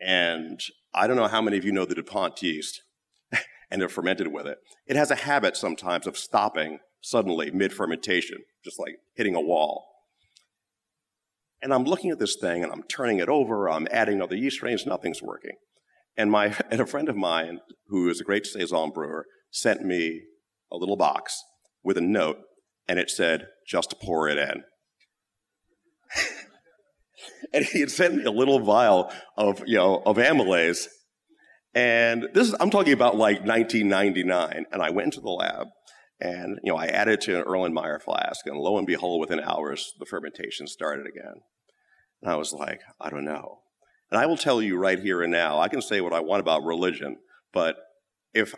and 0.00 0.60
I 0.94 1.06
don't 1.06 1.16
know 1.16 1.28
how 1.28 1.42
many 1.42 1.56
of 1.56 1.64
you 1.64 1.72
know 1.72 1.84
the 1.84 1.94
Dupont 1.94 2.40
yeast 2.42 2.82
and 3.70 3.82
have 3.82 3.92
fermented 3.92 4.28
with 4.28 4.46
it. 4.46 4.58
It 4.86 4.96
has 4.96 5.10
a 5.10 5.16
habit 5.16 5.56
sometimes 5.56 6.06
of 6.06 6.16
stopping 6.16 6.78
suddenly 7.00 7.50
mid 7.50 7.72
fermentation, 7.72 8.38
just 8.64 8.78
like 8.78 8.96
hitting 9.14 9.34
a 9.34 9.40
wall. 9.40 9.88
And 11.60 11.72
I'm 11.72 11.84
looking 11.84 12.10
at 12.10 12.18
this 12.18 12.36
thing 12.40 12.64
and 12.64 12.72
I'm 12.72 12.82
turning 12.84 13.18
it 13.20 13.28
over, 13.28 13.70
I'm 13.70 13.86
adding 13.90 14.20
other 14.20 14.34
yeast 14.34 14.56
strains, 14.56 14.84
nothing's 14.84 15.22
working. 15.22 15.56
And 16.16 16.30
my 16.30 16.56
and 16.70 16.80
a 16.80 16.86
friend 16.86 17.08
of 17.08 17.16
mine, 17.16 17.60
who 17.88 18.08
is 18.08 18.20
a 18.20 18.24
great 18.24 18.46
saison 18.46 18.90
brewer, 18.90 19.26
sent 19.50 19.82
me 19.82 20.22
a 20.70 20.76
little 20.76 20.96
box 20.96 21.42
with 21.82 21.96
a 21.96 22.02
note, 22.02 22.38
and 22.88 22.98
it 22.98 23.10
said, 23.10 23.48
just 23.66 23.94
pour 24.00 24.28
it 24.28 24.38
in. 24.38 24.62
and 27.52 27.64
he 27.64 27.80
had 27.80 27.90
sent 27.90 28.16
me 28.16 28.24
a 28.24 28.30
little 28.30 28.60
vial 28.60 29.12
of, 29.36 29.62
you 29.66 29.76
know, 29.76 30.02
of 30.04 30.16
amylase. 30.16 30.86
And 31.74 32.28
this 32.34 32.48
is, 32.48 32.54
I'm 32.60 32.70
talking 32.70 32.92
about 32.92 33.16
like 33.16 33.44
1999. 33.44 34.66
And 34.70 34.82
I 34.82 34.90
went 34.90 35.06
into 35.06 35.20
the 35.20 35.30
lab 35.30 35.68
and, 36.20 36.58
you 36.62 36.72
know, 36.72 36.78
I 36.78 36.86
added 36.86 37.20
to 37.22 37.38
an 37.38 37.44
Erlenmeyer 37.44 38.00
flask. 38.00 38.46
And 38.46 38.56
lo 38.56 38.76
and 38.78 38.86
behold, 38.86 39.20
within 39.20 39.40
hours, 39.40 39.92
the 39.98 40.06
fermentation 40.06 40.66
started 40.66 41.06
again. 41.06 41.40
And 42.20 42.30
I 42.30 42.36
was 42.36 42.52
like, 42.52 42.80
I 43.00 43.10
don't 43.10 43.24
know. 43.24 43.60
And 44.10 44.20
I 44.20 44.26
will 44.26 44.36
tell 44.36 44.60
you 44.60 44.76
right 44.76 44.98
here 44.98 45.22
and 45.22 45.32
now, 45.32 45.58
I 45.58 45.68
can 45.68 45.80
say 45.80 46.00
what 46.00 46.12
I 46.12 46.20
want 46.20 46.40
about 46.40 46.64
religion, 46.64 47.16
but 47.52 47.76
if, 48.34 48.54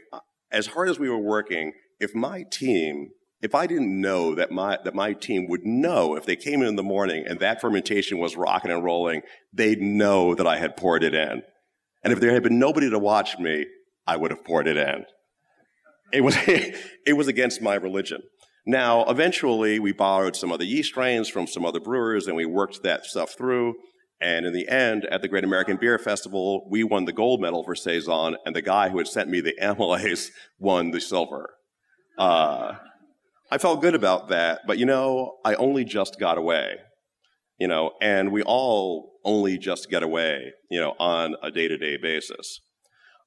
as 0.50 0.66
hard 0.66 0.88
as 0.88 0.98
we 0.98 1.08
were 1.08 1.18
working, 1.18 1.72
if 2.00 2.14
my 2.14 2.44
team, 2.50 3.10
if 3.40 3.54
I 3.54 3.66
didn't 3.66 4.00
know 4.00 4.34
that 4.34 4.50
my, 4.50 4.78
that 4.84 4.94
my 4.94 5.12
team 5.12 5.48
would 5.48 5.64
know 5.64 6.16
if 6.16 6.26
they 6.26 6.36
came 6.36 6.62
in 6.62 6.68
in 6.68 6.76
the 6.76 6.82
morning 6.82 7.24
and 7.26 7.40
that 7.40 7.60
fermentation 7.60 8.18
was 8.18 8.36
rocking 8.36 8.70
and 8.70 8.84
rolling, 8.84 9.22
they'd 9.52 9.80
know 9.80 10.34
that 10.34 10.46
I 10.46 10.56
had 10.56 10.76
poured 10.76 11.04
it 11.04 11.14
in. 11.14 11.42
And 12.02 12.12
if 12.12 12.20
there 12.20 12.32
had 12.32 12.42
been 12.42 12.58
nobody 12.58 12.90
to 12.90 12.98
watch 12.98 13.38
me, 13.38 13.66
I 14.06 14.16
would 14.16 14.30
have 14.30 14.44
poured 14.44 14.68
it 14.68 14.76
in. 14.76 15.04
It 16.12 16.20
was, 16.20 16.36
it 16.46 17.16
was 17.16 17.28
against 17.28 17.62
my 17.62 17.74
religion. 17.74 18.22
Now, 18.66 19.04
eventually, 19.04 19.78
we 19.78 19.92
borrowed 19.92 20.36
some 20.36 20.50
other 20.50 20.64
yeast 20.64 20.90
strains 20.90 21.28
from 21.28 21.46
some 21.46 21.66
other 21.66 21.80
brewers 21.80 22.26
and 22.26 22.36
we 22.36 22.46
worked 22.46 22.82
that 22.82 23.04
stuff 23.04 23.34
through. 23.36 23.74
And 24.20 24.46
in 24.46 24.54
the 24.54 24.68
end, 24.68 25.04
at 25.06 25.20
the 25.20 25.28
Great 25.28 25.44
American 25.44 25.76
Beer 25.76 25.98
Festival, 25.98 26.66
we 26.70 26.82
won 26.82 27.04
the 27.04 27.12
gold 27.12 27.40
medal 27.40 27.62
for 27.62 27.74
Saison, 27.74 28.36
and 28.46 28.56
the 28.56 28.62
guy 28.62 28.88
who 28.88 28.98
had 28.98 29.08
sent 29.08 29.28
me 29.28 29.40
the 29.40 29.56
amylase 29.62 30.28
won 30.58 30.92
the 30.92 31.00
silver. 31.00 31.50
Uh, 32.18 32.74
I 33.50 33.58
felt 33.58 33.82
good 33.82 33.94
about 33.94 34.28
that, 34.28 34.62
but 34.66 34.78
you 34.78 34.86
know, 34.86 35.36
I 35.44 35.54
only 35.54 35.84
just 35.84 36.18
got 36.18 36.38
away. 36.38 36.78
You 37.58 37.68
know, 37.68 37.92
and 38.02 38.32
we 38.32 38.42
all 38.42 39.12
only 39.24 39.58
just 39.58 39.88
get 39.88 40.02
away, 40.02 40.52
you 40.70 40.80
know, 40.80 40.94
on 40.98 41.36
a 41.40 41.50
day 41.52 41.68
to 41.68 41.78
day 41.78 41.96
basis. 41.96 42.60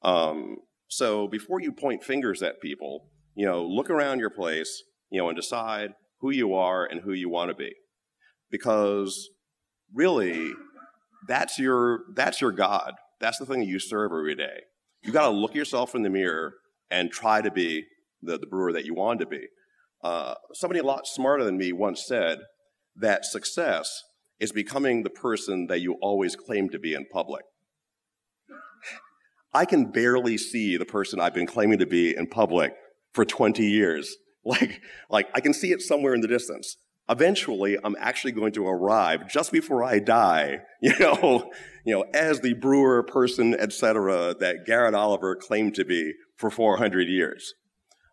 Um, 0.03 0.57
so 0.89 1.27
before 1.27 1.61
you 1.61 1.71
point 1.71 2.03
fingers 2.03 2.41
at 2.41 2.61
people, 2.61 3.09
you 3.35 3.45
know, 3.45 3.65
look 3.65 3.89
around 3.89 4.19
your 4.19 4.29
place, 4.29 4.83
you 5.09 5.19
know, 5.19 5.29
and 5.29 5.35
decide 5.35 5.93
who 6.19 6.31
you 6.31 6.53
are 6.53 6.85
and 6.85 7.01
who 7.01 7.13
you 7.13 7.29
want 7.29 7.49
to 7.49 7.55
be. 7.55 7.71
Because 8.49 9.29
really, 9.93 10.51
that's 11.27 11.59
your, 11.59 12.01
that's 12.15 12.41
your 12.41 12.51
God. 12.51 12.93
That's 13.19 13.37
the 13.37 13.45
thing 13.45 13.59
that 13.59 13.67
you 13.67 13.79
serve 13.79 14.11
every 14.11 14.35
day. 14.35 14.61
You 15.03 15.11
got 15.11 15.27
to 15.29 15.35
look 15.35 15.55
yourself 15.55 15.95
in 15.95 16.03
the 16.03 16.09
mirror 16.09 16.55
and 16.89 17.11
try 17.11 17.41
to 17.41 17.51
be 17.51 17.85
the, 18.21 18.37
the 18.37 18.47
brewer 18.47 18.73
that 18.73 18.85
you 18.85 18.93
want 18.93 19.19
to 19.19 19.25
be. 19.25 19.47
Uh, 20.03 20.35
somebody 20.53 20.79
a 20.79 20.83
lot 20.83 21.07
smarter 21.07 21.43
than 21.43 21.57
me 21.57 21.71
once 21.71 22.05
said 22.05 22.39
that 22.95 23.25
success 23.25 24.03
is 24.39 24.51
becoming 24.51 25.03
the 25.03 25.09
person 25.09 25.67
that 25.67 25.81
you 25.81 25.97
always 26.01 26.35
claim 26.35 26.69
to 26.69 26.79
be 26.79 26.93
in 26.93 27.05
public. 27.11 27.43
I 29.53 29.65
can 29.65 29.91
barely 29.91 30.37
see 30.37 30.77
the 30.77 30.85
person 30.85 31.19
I've 31.19 31.33
been 31.33 31.47
claiming 31.47 31.79
to 31.79 31.87
be 31.87 32.15
in 32.15 32.27
public 32.27 32.73
for 33.13 33.25
20 33.25 33.65
years. 33.65 34.15
Like, 34.47 34.79
like 35.09 35.27
I 35.33 35.41
can 35.41 35.53
see 35.53 35.73
it 35.73 35.81
somewhere 35.81 36.13
in 36.13 36.21
the 36.21 36.27
distance. 36.27 36.77
Eventually, 37.09 37.77
I'm 37.83 37.97
actually 37.99 38.31
going 38.31 38.53
to 38.53 38.65
arrive 38.65 39.27
just 39.27 39.51
before 39.51 39.83
I 39.83 39.99
die, 39.99 40.59
you 40.81 40.97
know, 40.99 41.51
you 41.85 41.93
know, 41.93 42.05
as 42.13 42.39
the 42.39 42.53
brewer 42.53 43.03
person, 43.03 43.53
etc., 43.53 44.33
that 44.39 44.65
Garrett 44.65 44.95
Oliver 44.95 45.35
claimed 45.35 45.75
to 45.75 45.83
be 45.83 46.13
for 46.37 46.49
400 46.49 47.09
years. 47.09 47.55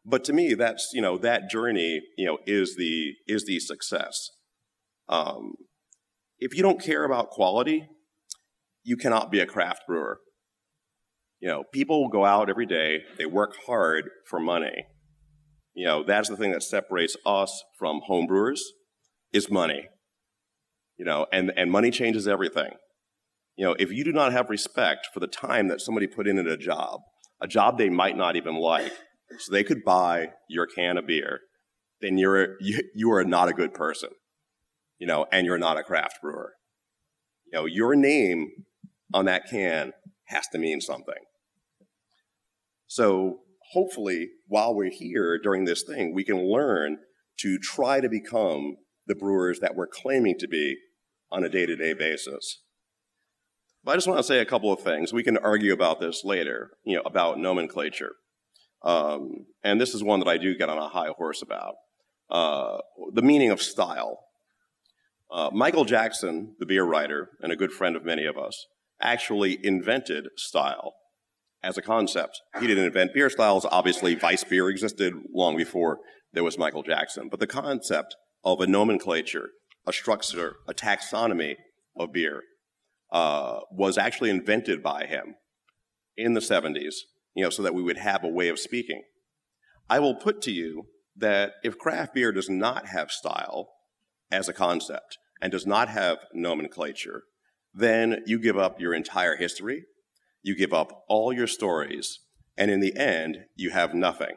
But 0.05 0.25
to 0.25 0.33
me, 0.33 0.55
that's 0.55 0.91
you 0.93 1.01
know 1.01 1.19
that 1.19 1.51
journey, 1.51 2.03
you 2.17 2.27
know, 2.27 2.39
is 2.47 2.77
the 2.77 3.15
is 3.27 3.47
the 3.47 3.59
success. 3.59 4.31
Um, 5.09 5.55
if 6.39 6.57
you 6.57 6.63
don't 6.63 6.83
care 6.83 7.05
about 7.05 7.31
quality, 7.31 7.89
you 8.83 8.97
cannot 8.97 9.31
be 9.31 9.41
a 9.41 9.47
craft 9.47 9.83
brewer. 9.87 10.19
You 11.41 11.49
know, 11.49 11.65
people 11.73 12.09
go 12.09 12.25
out 12.25 12.49
every 12.49 12.67
day, 12.67 13.01
they 13.19 13.27
work 13.27 13.57
hard 13.67 14.09
for 14.29 14.41
money. 14.41 14.87
You 15.75 15.87
know, 15.87 16.05
that's 16.05 16.29
the 16.29 16.37
thing 16.37 16.53
that 16.53 16.63
separates 16.63 17.17
us 17.27 17.65
from 17.79 18.01
homebrewers 18.09 18.61
is 19.33 19.51
money. 19.51 19.89
You 20.97 21.05
know, 21.05 21.27
and, 21.33 21.53
and 21.57 21.71
money 21.71 21.91
changes 21.91 22.29
everything. 22.29 22.71
You 23.57 23.67
know, 23.67 23.77
if 23.79 23.93
you 23.93 24.05
do 24.05 24.13
not 24.13 24.33
have 24.33 24.49
respect 24.49 25.09
for 25.13 25.21
the 25.21 25.27
time 25.27 25.69
that 25.69 25.81
somebody 25.81 26.07
put 26.07 26.27
in 26.27 26.39
at 26.39 26.47
a 26.47 26.57
job, 26.57 27.01
a 27.41 27.49
job 27.49 27.79
they 27.79 27.89
might 27.89 28.17
not 28.17 28.37
even 28.37 28.55
like, 28.55 28.93
so 29.39 29.53
they 29.53 29.65
could 29.65 29.85
buy 29.85 30.29
your 30.49 30.67
can 30.67 30.99
of 30.99 31.07
beer, 31.07 31.41
then 32.01 32.19
you're 32.19 32.57
you, 32.61 32.83
you 32.95 33.13
are 33.13 33.25
not 33.25 33.49
a 33.49 33.53
good 33.53 33.75
person. 33.75 34.11
You 34.99 35.07
know, 35.07 35.27
and 35.33 35.47
you're 35.47 35.59
not 35.59 35.77
a 35.77 35.83
craft 35.83 36.21
brewer. 36.23 36.55
You 37.47 37.59
know, 37.59 37.67
your 37.67 37.95
name 37.95 38.51
on 39.13 39.27
that 39.27 39.49
can 39.51 39.93
has 40.27 40.47
to 40.49 40.59
mean 40.59 40.81
something. 40.81 41.15
So 42.87 43.41
hopefully, 43.73 44.29
while 44.47 44.75
we're 44.75 44.91
here 44.91 45.39
during 45.43 45.65
this 45.65 45.83
thing, 45.83 46.15
we 46.15 46.25
can 46.25 46.49
learn 46.49 46.99
to 47.41 47.59
try 47.59 48.01
to 48.01 48.09
become 48.09 48.77
the 49.07 49.15
brewers 49.15 49.61
that 49.61 49.75
we're 49.75 49.89
claiming 49.89 50.39
to 50.39 50.49
be 50.49 50.77
on 51.31 51.45
a 51.45 51.49
day 51.49 51.67
to 51.67 51.77
day 51.77 51.93
basis. 51.93 52.63
But 53.83 53.93
I 53.93 53.95
just 53.97 54.07
want 54.07 54.19
to 54.19 54.25
say 54.25 54.39
a 54.39 54.47
couple 54.47 54.73
of 54.73 54.81
things. 54.81 55.13
We 55.13 55.23
can 55.23 55.37
argue 55.37 55.73
about 55.73 56.01
this 56.01 56.25
later, 56.25 56.71
you 56.85 56.97
know, 56.97 57.03
about 57.05 57.39
nomenclature. 57.39 58.13
Um, 58.85 59.47
and 59.65 59.81
this 59.81 59.95
is 59.95 60.05
one 60.05 60.21
that 60.21 60.29
I 60.29 60.37
do 60.37 60.57
get 60.57 60.69
on 60.69 60.79
a 60.79 60.89
high 60.89 61.09
horse 61.17 61.43
about. 61.43 61.75
Uh, 62.31 62.79
the 63.13 63.23
meaning 63.23 63.51
of 63.51 63.61
style. 63.61 64.21
Uh, 65.33 65.51
Michael 65.53 65.85
Jackson, 65.85 66.55
the 66.61 66.67
beer 66.67 66.85
writer 66.85 67.31
and 67.41 67.51
a 67.51 67.57
good 67.57 67.73
friend 67.73 67.97
of 67.97 68.05
many 68.05 68.25
of 68.25 68.37
us, 68.39 68.67
actually 69.01 69.59
invented 69.65 70.29
style 70.37 70.95
as 71.63 71.79
a 71.79 71.83
concept. 71.83 72.41
He 72.61 72.67
didn't 72.67 72.85
invent 72.85 73.15
beer 73.15 73.31
styles. 73.31 73.67
Obviously, 73.71 74.17
Weiss 74.17 74.45
beer 74.45 74.69
existed 74.69 75.15
long 75.35 75.57
before 75.57 75.99
there 76.33 76.45
was 76.45 76.59
Michael 76.59 76.83
Jackson. 76.83 77.29
But 77.29 77.41
the 77.41 77.47
concept 77.47 78.17
of 78.45 78.61
a 78.61 78.67
nomenclature, 78.67 79.51
a 79.87 79.93
structure, 79.93 80.57
a 80.69 80.75
taxonomy 80.75 81.57
of 81.97 82.13
beer 82.13 82.43
uh, 83.11 83.61
was 83.71 83.97
actually 83.97 84.31
invented 84.31 84.83
by 84.83 85.07
him 85.07 85.37
in 86.17 86.35
the 86.35 86.41
70s, 86.41 86.95
you 87.35 87.43
know, 87.43 87.51
so 87.51 87.63
that 87.63 87.75
we 87.75 87.83
would 87.83 87.99
have 87.99 88.25
a 88.25 88.29
way 88.29 88.49
of 88.49 88.59
speaking. 88.59 89.03
I 89.89 89.99
will 89.99 90.15
put 90.15 90.41
to 90.43 90.53
you 90.53 90.87
that 91.17 91.53
if 91.63 91.79
craft 91.79 92.15
beer 92.15 92.33
does 92.33 92.49
not 92.49 92.89
have 92.89 93.11
style 93.11 93.69
as 94.31 94.49
a 94.49 94.53
concept 94.53 95.19
and 95.41 95.53
does 95.53 95.67
not 95.67 95.89
have 95.89 96.19
nomenclature, 96.33 97.25
then 97.73 98.23
you 98.27 98.39
give 98.39 98.57
up 98.57 98.81
your 98.81 98.95
entire 98.95 99.37
history, 99.37 99.85
you 100.43 100.57
give 100.57 100.73
up 100.73 101.05
all 101.09 101.33
your 101.33 101.47
stories, 101.47 102.21
and 102.57 102.71
in 102.71 102.81
the 102.81 102.97
end, 102.97 103.39
you 103.57 103.71
have 103.71 103.95
nothing. 103.95 104.37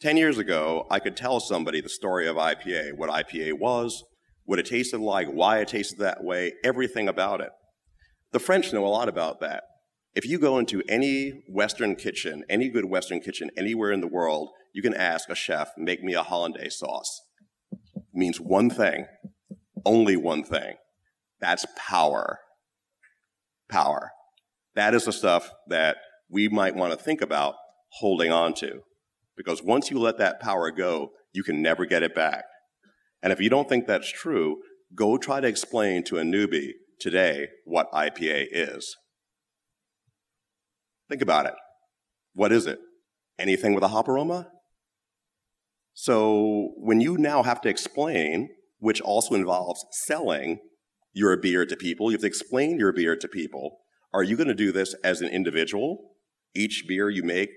10 0.00 0.16
years 0.16 0.38
ago, 0.38 0.86
I 0.90 0.98
could 0.98 1.16
tell 1.16 1.38
somebody 1.38 1.80
the 1.80 1.88
story 1.88 2.26
of 2.26 2.36
IPA, 2.36 2.96
what 2.96 3.10
IPA 3.10 3.58
was, 3.58 4.02
what 4.44 4.58
it 4.58 4.66
tasted 4.66 5.00
like, 5.00 5.28
why 5.28 5.58
it 5.58 5.68
tasted 5.68 5.98
that 5.98 6.24
way, 6.24 6.54
everything 6.64 7.08
about 7.08 7.40
it. 7.40 7.50
The 8.32 8.40
French 8.40 8.72
know 8.72 8.84
a 8.84 8.88
lot 8.88 9.08
about 9.08 9.40
that. 9.40 9.62
If 10.14 10.26
you 10.26 10.38
go 10.38 10.58
into 10.58 10.82
any 10.88 11.42
Western 11.48 11.96
kitchen, 11.96 12.44
any 12.50 12.68
good 12.68 12.84
Western 12.84 13.20
kitchen 13.20 13.50
anywhere 13.56 13.92
in 13.92 14.02
the 14.02 14.06
world, 14.06 14.50
you 14.74 14.82
can 14.82 14.92
ask 14.92 15.30
a 15.30 15.34
chef, 15.34 15.70
make 15.78 16.02
me 16.02 16.12
a 16.12 16.22
hollandaise 16.22 16.78
sauce. 16.78 17.22
It 17.94 18.02
means 18.12 18.38
one 18.38 18.68
thing, 18.68 19.06
only 19.86 20.16
one 20.16 20.44
thing. 20.44 20.74
That's 21.40 21.64
power. 21.76 22.40
Power. 23.70 24.10
That 24.74 24.92
is 24.92 25.06
the 25.06 25.12
stuff 25.12 25.50
that 25.68 25.96
we 26.28 26.46
might 26.48 26.76
want 26.76 26.92
to 26.92 27.02
think 27.02 27.22
about 27.22 27.54
holding 28.00 28.30
on 28.30 28.52
to. 28.54 28.80
Because 29.34 29.62
once 29.62 29.90
you 29.90 29.98
let 29.98 30.18
that 30.18 30.40
power 30.40 30.70
go, 30.70 31.12
you 31.32 31.42
can 31.42 31.62
never 31.62 31.86
get 31.86 32.02
it 32.02 32.14
back. 32.14 32.44
And 33.22 33.32
if 33.32 33.40
you 33.40 33.48
don't 33.48 33.68
think 33.68 33.86
that's 33.86 34.12
true, 34.12 34.58
go 34.94 35.16
try 35.16 35.40
to 35.40 35.48
explain 35.48 36.04
to 36.04 36.18
a 36.18 36.22
newbie 36.22 36.72
today 37.00 37.48
what 37.64 37.90
IPA 37.92 38.48
is. 38.50 38.94
Think 41.12 41.20
about 41.20 41.44
it. 41.44 41.52
What 42.32 42.52
is 42.52 42.66
it? 42.66 42.78
Anything 43.38 43.74
with 43.74 43.84
a 43.84 43.88
hop 43.88 44.08
aroma? 44.08 44.48
So 45.92 46.70
when 46.78 47.02
you 47.02 47.18
now 47.18 47.42
have 47.42 47.60
to 47.60 47.68
explain, 47.68 48.48
which 48.78 49.02
also 49.02 49.34
involves 49.34 49.84
selling 50.06 50.60
your 51.12 51.36
beer 51.36 51.66
to 51.66 51.76
people, 51.76 52.10
you 52.10 52.14
have 52.14 52.22
to 52.22 52.26
explain 52.26 52.78
your 52.78 52.94
beer 52.94 53.14
to 53.14 53.28
people, 53.28 53.80
are 54.14 54.22
you 54.22 54.36
going 54.38 54.48
to 54.48 54.54
do 54.54 54.72
this 54.72 54.94
as 55.04 55.20
an 55.20 55.28
individual? 55.28 56.14
Each 56.54 56.84
beer 56.88 57.10
you 57.10 57.22
make 57.22 57.50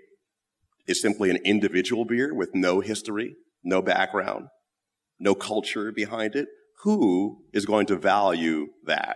is 0.85 1.01
simply 1.01 1.29
an 1.29 1.39
individual 1.45 2.03
beer 2.03 2.33
with 2.33 2.49
no 2.53 2.81
history, 2.81 3.37
no 3.63 3.81
background, 3.81 4.47
no 5.17 5.33
culture 5.33 5.93
behind 5.93 6.35
it. 6.35 6.49
Who 6.83 7.45
is 7.53 7.65
going 7.65 7.85
to 7.85 7.95
value 7.95 8.67
that? 8.85 9.15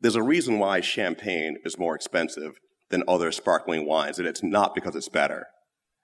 There's 0.00 0.14
a 0.14 0.22
reason 0.22 0.60
why 0.60 0.80
champagne 0.80 1.56
is 1.64 1.76
more 1.76 1.96
expensive 1.96 2.52
than 2.90 3.04
other 3.06 3.32
sparkling 3.32 3.86
wines, 3.86 4.18
and 4.18 4.26
it's 4.26 4.42
not 4.42 4.74
because 4.74 4.96
it's 4.96 5.08
better. 5.08 5.46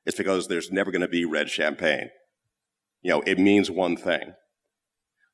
It's 0.05 0.19
because 0.19 0.49
there's 0.49 0.71
never 0.71 0.91
going 0.91 1.03
to 1.03 1.09
be 1.09 1.25
red 1.25 1.49
champagne. 1.49 2.11
You 3.03 3.11
know, 3.11 3.23
it 3.27 3.39
means 3.39 3.71
one 3.71 3.97
thing. 3.97 4.35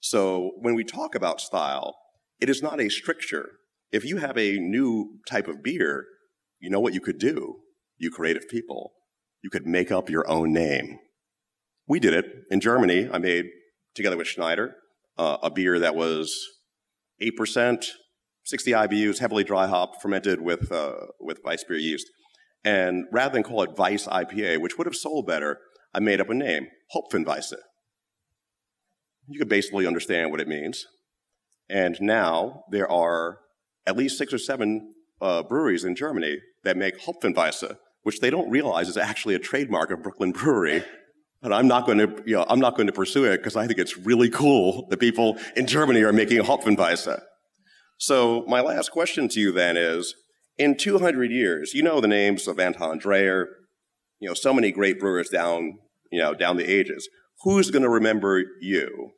So 0.00 0.52
when 0.58 0.74
we 0.74 0.84
talk 0.84 1.14
about 1.14 1.40
style, 1.40 1.96
it 2.40 2.48
is 2.48 2.62
not 2.62 2.80
a 2.80 2.88
stricture 2.88 3.50
if 3.92 4.04
you 4.04 4.18
have 4.18 4.38
a 4.38 4.58
new 4.58 5.18
type 5.28 5.48
of 5.48 5.62
beer, 5.62 6.06
you 6.58 6.70
know 6.70 6.80
what 6.80 6.94
you 6.94 7.00
could 7.00 7.18
do, 7.18 7.56
you 7.98 8.10
creative 8.10 8.48
people. 8.48 8.92
You 9.42 9.50
could 9.50 9.66
make 9.66 9.90
up 9.90 10.10
your 10.10 10.28
own 10.28 10.52
name. 10.52 10.98
We 11.88 11.98
did 11.98 12.14
it. 12.14 12.26
In 12.50 12.60
Germany, 12.60 13.08
I 13.12 13.18
made, 13.18 13.46
together 13.94 14.16
with 14.16 14.26
Schneider, 14.26 14.76
uh, 15.18 15.38
a 15.42 15.50
beer 15.50 15.78
that 15.78 15.96
was 15.96 16.36
8%, 17.22 17.84
60 18.50 18.72
IBUs, 18.72 19.20
heavily 19.20 19.44
dry 19.44 19.68
hop, 19.68 20.02
fermented 20.02 20.40
with, 20.40 20.72
uh, 20.72 21.06
with 21.20 21.38
Weiss 21.44 21.62
beer 21.62 21.78
yeast. 21.78 22.10
And 22.64 23.04
rather 23.12 23.32
than 23.32 23.44
call 23.44 23.62
it 23.62 23.78
Weiss 23.78 24.08
IPA, 24.08 24.60
which 24.60 24.76
would 24.76 24.88
have 24.88 24.96
sold 24.96 25.28
better, 25.28 25.60
I 25.94 26.00
made 26.00 26.20
up 26.20 26.30
a 26.30 26.34
name, 26.34 26.66
Hopfenweisse. 26.92 27.54
You 29.28 29.38
could 29.38 29.48
basically 29.48 29.86
understand 29.86 30.32
what 30.32 30.40
it 30.40 30.48
means. 30.48 30.84
And 31.68 31.96
now 32.00 32.64
there 32.72 32.90
are 32.90 33.38
at 33.86 33.96
least 33.96 34.18
six 34.18 34.32
or 34.32 34.38
seven 34.38 34.94
uh, 35.20 35.44
breweries 35.44 35.84
in 35.84 35.94
Germany 35.94 36.38
that 36.64 36.76
make 36.76 36.98
Hopfenweisse, 36.98 37.76
which 38.02 38.18
they 38.18 38.30
don't 38.30 38.50
realize 38.50 38.88
is 38.88 38.96
actually 38.96 39.36
a 39.36 39.38
trademark 39.38 39.92
of 39.92 40.02
Brooklyn 40.02 40.32
Brewery. 40.32 40.82
But 41.40 41.52
I'm 41.52 41.68
not 41.68 41.86
going 41.86 41.98
to, 41.98 42.22
you 42.26 42.34
know, 42.34 42.44
I'm 42.48 42.58
not 42.58 42.76
going 42.76 42.88
to 42.88 42.92
pursue 42.92 43.26
it 43.26 43.38
because 43.38 43.54
I 43.54 43.68
think 43.68 43.78
it's 43.78 43.96
really 43.96 44.28
cool 44.28 44.88
that 44.90 44.98
people 44.98 45.38
in 45.54 45.68
Germany 45.68 46.02
are 46.02 46.12
making 46.12 46.42
Hopfenweisse. 46.42 47.22
So 48.00 48.46
my 48.48 48.62
last 48.62 48.92
question 48.92 49.28
to 49.28 49.40
you 49.40 49.52
then 49.52 49.76
is, 49.76 50.14
in 50.56 50.78
200 50.78 51.30
years, 51.30 51.74
you 51.74 51.82
know 51.82 52.00
the 52.00 52.08
names 52.08 52.48
of 52.48 52.58
Anton 52.58 52.98
Dreher, 52.98 53.44
you 54.18 54.26
know, 54.26 54.32
so 54.32 54.54
many 54.54 54.72
great 54.72 54.98
brewers 54.98 55.28
down, 55.28 55.78
you 56.10 56.18
know, 56.18 56.32
down 56.32 56.56
the 56.56 56.64
ages. 56.64 57.06
Who's 57.42 57.70
going 57.70 57.82
to 57.82 57.90
remember 57.90 58.42
you? 58.62 59.10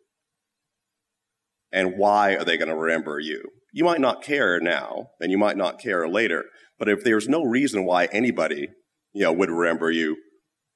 And 1.72 1.96
why 1.96 2.34
are 2.34 2.44
they 2.44 2.56
going 2.56 2.70
to 2.70 2.76
remember 2.76 3.20
you? 3.20 3.44
You 3.72 3.84
might 3.84 4.00
not 4.00 4.20
care 4.20 4.58
now, 4.60 5.10
and 5.20 5.30
you 5.30 5.38
might 5.38 5.56
not 5.56 5.78
care 5.78 6.08
later, 6.08 6.46
but 6.76 6.88
if 6.88 7.04
there's 7.04 7.28
no 7.28 7.44
reason 7.44 7.84
why 7.84 8.06
anybody, 8.06 8.66
you 9.12 9.22
know, 9.22 9.32
would 9.32 9.48
remember 9.48 9.92
you, 9.92 10.16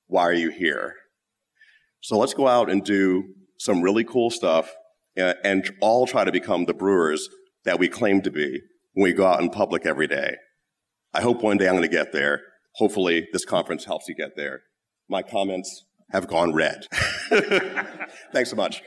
why 0.07 0.23
are 0.23 0.33
you 0.33 0.51
here? 0.51 0.95
So 2.03 2.17
let's 2.17 2.35
go 2.35 2.47
out 2.47 2.71
and 2.71 2.85
do 2.85 3.35
some 3.59 3.83
really 3.83 4.05
cool 4.05 4.31
stuff, 4.31 4.73
uh, 5.19 5.35
and 5.43 5.69
all 5.81 6.07
try 6.07 6.23
to 6.23 6.31
become 6.31 6.67
the 6.67 6.75
brewers 6.75 7.29
that 7.67 7.79
we 7.79 7.89
claim 7.89 8.23
to 8.23 8.31
be 8.31 8.63
when 8.95 9.05
we 9.05 9.13
go 9.13 9.27
out 9.27 9.43
in 9.43 9.51
public 9.51 9.85
every 9.85 10.07
day. 10.07 10.37
I 11.13 11.21
hope 11.21 11.43
one 11.43 11.59
day 11.59 11.67
I'm 11.67 11.75
going 11.75 11.83
to 11.83 11.89
get 11.89 12.13
there. 12.13 12.41
Hopefully, 12.77 13.29
this 13.33 13.45
conference 13.45 13.85
helps 13.85 14.09
you 14.09 14.15
get 14.15 14.37
there. 14.37 14.63
My 15.09 15.23
comments 15.23 15.85
have 16.11 16.27
gone 16.27 16.55
red. 16.55 16.87
Thanks 18.33 18.51
so 18.51 18.57
much. 18.57 18.83